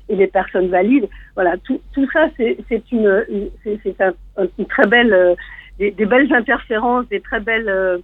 [0.08, 1.08] et les personnes valides.
[1.34, 3.24] Voilà, tout, tout ça, c'est une,
[3.62, 4.12] c'est un,
[4.58, 5.34] une très belle, euh,
[5.78, 7.98] des, des, belles interférences, des très belles, euh,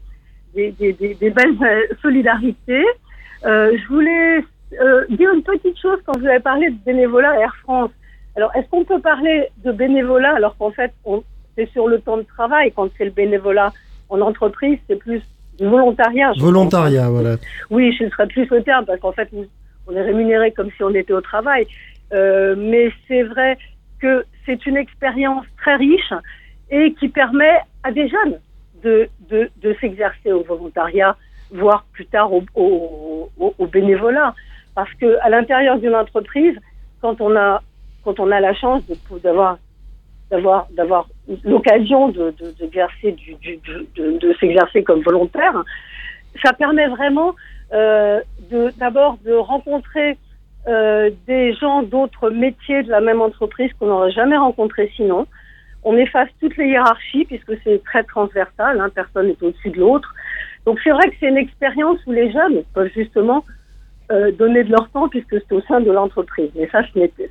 [0.54, 1.56] des, des, des, belles
[2.02, 2.84] solidarités.
[3.42, 4.44] je voulais
[4.80, 7.90] euh, dire une petite chose quand vous avez parlé de bénévolat Air France.
[8.36, 10.92] Alors, est-ce qu'on peut parler de bénévolat alors qu'en fait,
[11.56, 12.72] c'est sur le temps de travail?
[12.72, 13.72] Quand c'est le bénévolat
[14.08, 15.22] en entreprise, c'est plus
[15.58, 16.32] du volontariat.
[16.38, 17.36] Volontariat, voilà.
[17.70, 19.28] Oui, je serais plus le terme parce qu'en fait,
[19.86, 21.66] on est rémunéré comme si on était au travail.
[22.12, 23.56] Euh, mais c'est vrai
[24.00, 26.12] que c'est une expérience très riche
[26.70, 28.40] et qui permet à des jeunes
[28.82, 31.16] de, de, de s'exercer au volontariat,
[31.50, 34.34] voire plus tard au, au, au, bénévolat.
[34.74, 36.56] Parce que à l'intérieur d'une entreprise,
[37.00, 37.62] quand on a
[38.04, 38.82] quand on a la chance
[39.22, 39.58] d'avoir
[40.30, 41.08] d'avoir d'avoir
[41.44, 42.34] l'occasion de,
[44.40, 45.64] s'exercer comme volontaire,
[46.42, 47.34] ça permet vraiment
[47.72, 48.20] euh,
[48.78, 50.18] d'abord de, rencontrer
[50.66, 55.26] euh, des gens d'autres métiers de la même entreprise qu'on n'aurait jamais rencontré sinon.
[55.86, 60.14] On efface toutes les hiérarchies puisque c'est très transversal, hein, personne n'est au-dessus de l'autre.
[60.64, 63.44] Donc c'est vrai que c'est une expérience où les jeunes peuvent justement
[64.12, 66.50] euh, donner de leur temps puisque c'est au sein de l'entreprise.
[66.54, 66.82] Mais ça,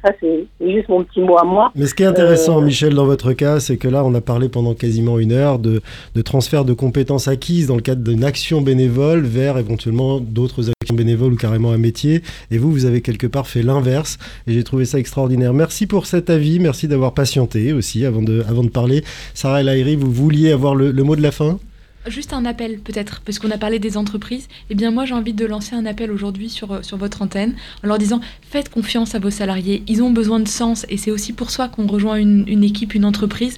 [0.03, 1.71] ça c'est juste mon petit mot à moi.
[1.75, 4.21] Mais ce qui est intéressant, euh, Michel, dans votre cas, c'est que là, on a
[4.21, 5.81] parlé pendant quasiment une heure de,
[6.15, 10.95] de transfert de compétences acquises dans le cadre d'une action bénévole vers éventuellement d'autres actions
[10.95, 12.21] bénévoles ou carrément un métier.
[12.49, 14.17] Et vous, vous avez quelque part fait l'inverse.
[14.47, 15.53] Et j'ai trouvé ça extraordinaire.
[15.53, 16.59] Merci pour cet avis.
[16.59, 19.03] Merci d'avoir patienté aussi avant de, avant de parler.
[19.33, 21.59] Sarah El vous vouliez avoir le mot de la fin?
[22.07, 24.49] Juste un appel peut-être, parce qu'on a parlé des entreprises.
[24.69, 27.55] Eh bien moi j'ai envie de lancer un appel aujourd'hui sur, euh, sur votre antenne
[27.81, 31.11] en leur disant faites confiance à vos salariés, ils ont besoin de sens et c'est
[31.11, 33.57] aussi pour ça qu'on rejoint une, une équipe, une entreprise.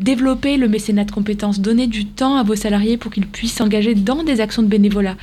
[0.00, 3.94] Développez le mécénat de compétences, donnez du temps à vos salariés pour qu'ils puissent s'engager
[3.94, 5.16] dans des actions de bénévolat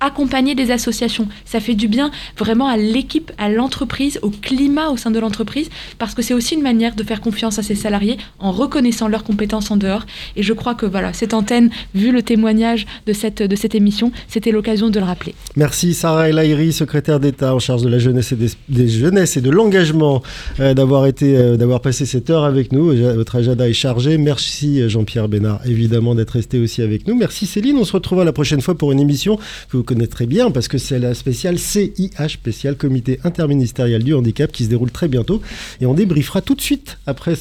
[0.00, 1.28] accompagner des associations.
[1.44, 5.68] Ça fait du bien vraiment à l'équipe, à l'entreprise, au climat au sein de l'entreprise,
[5.98, 9.24] parce que c'est aussi une manière de faire confiance à ses salariés en reconnaissant leurs
[9.24, 10.06] compétences en dehors.
[10.36, 14.12] Et je crois que voilà, cette antenne, vu le témoignage de cette, de cette émission,
[14.28, 15.34] c'était l'occasion de le rappeler.
[15.56, 18.36] Merci Sarah El secrétaire d'État en charge de la jeunesse et
[18.68, 20.22] des, jeunesses et de l'engagement,
[20.60, 22.94] euh, d'avoir été, euh, d'avoir passé cette heure avec nous.
[22.94, 24.18] Votre agenda est chargé.
[24.18, 27.16] Merci euh, Jean-Pierre Bénard, évidemment, d'être resté aussi avec nous.
[27.16, 27.76] Merci Céline.
[27.78, 29.36] On se retrouvera la prochaine fois pour une émission
[29.70, 34.12] que vous connaissez très bien parce que c'est la spéciale CIH, spéciale Comité interministériel du
[34.12, 35.40] handicap, qui se déroule très bientôt.
[35.80, 37.34] Et on débriefera tout de suite après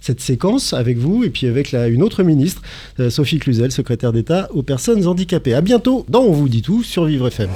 [0.00, 2.62] cette séquence avec vous et puis avec une autre ministre,
[3.00, 5.54] euh, Sophie Cluzel, secrétaire d'État aux personnes handicapées.
[5.54, 7.50] À bientôt dans On vous dit tout sur Vivre FM.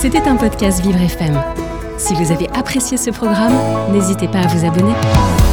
[0.00, 1.40] C'était un podcast Vivre FM.
[1.98, 3.54] Si vous avez apprécié ce programme,
[3.92, 5.45] n'hésitez pas à vous abonner.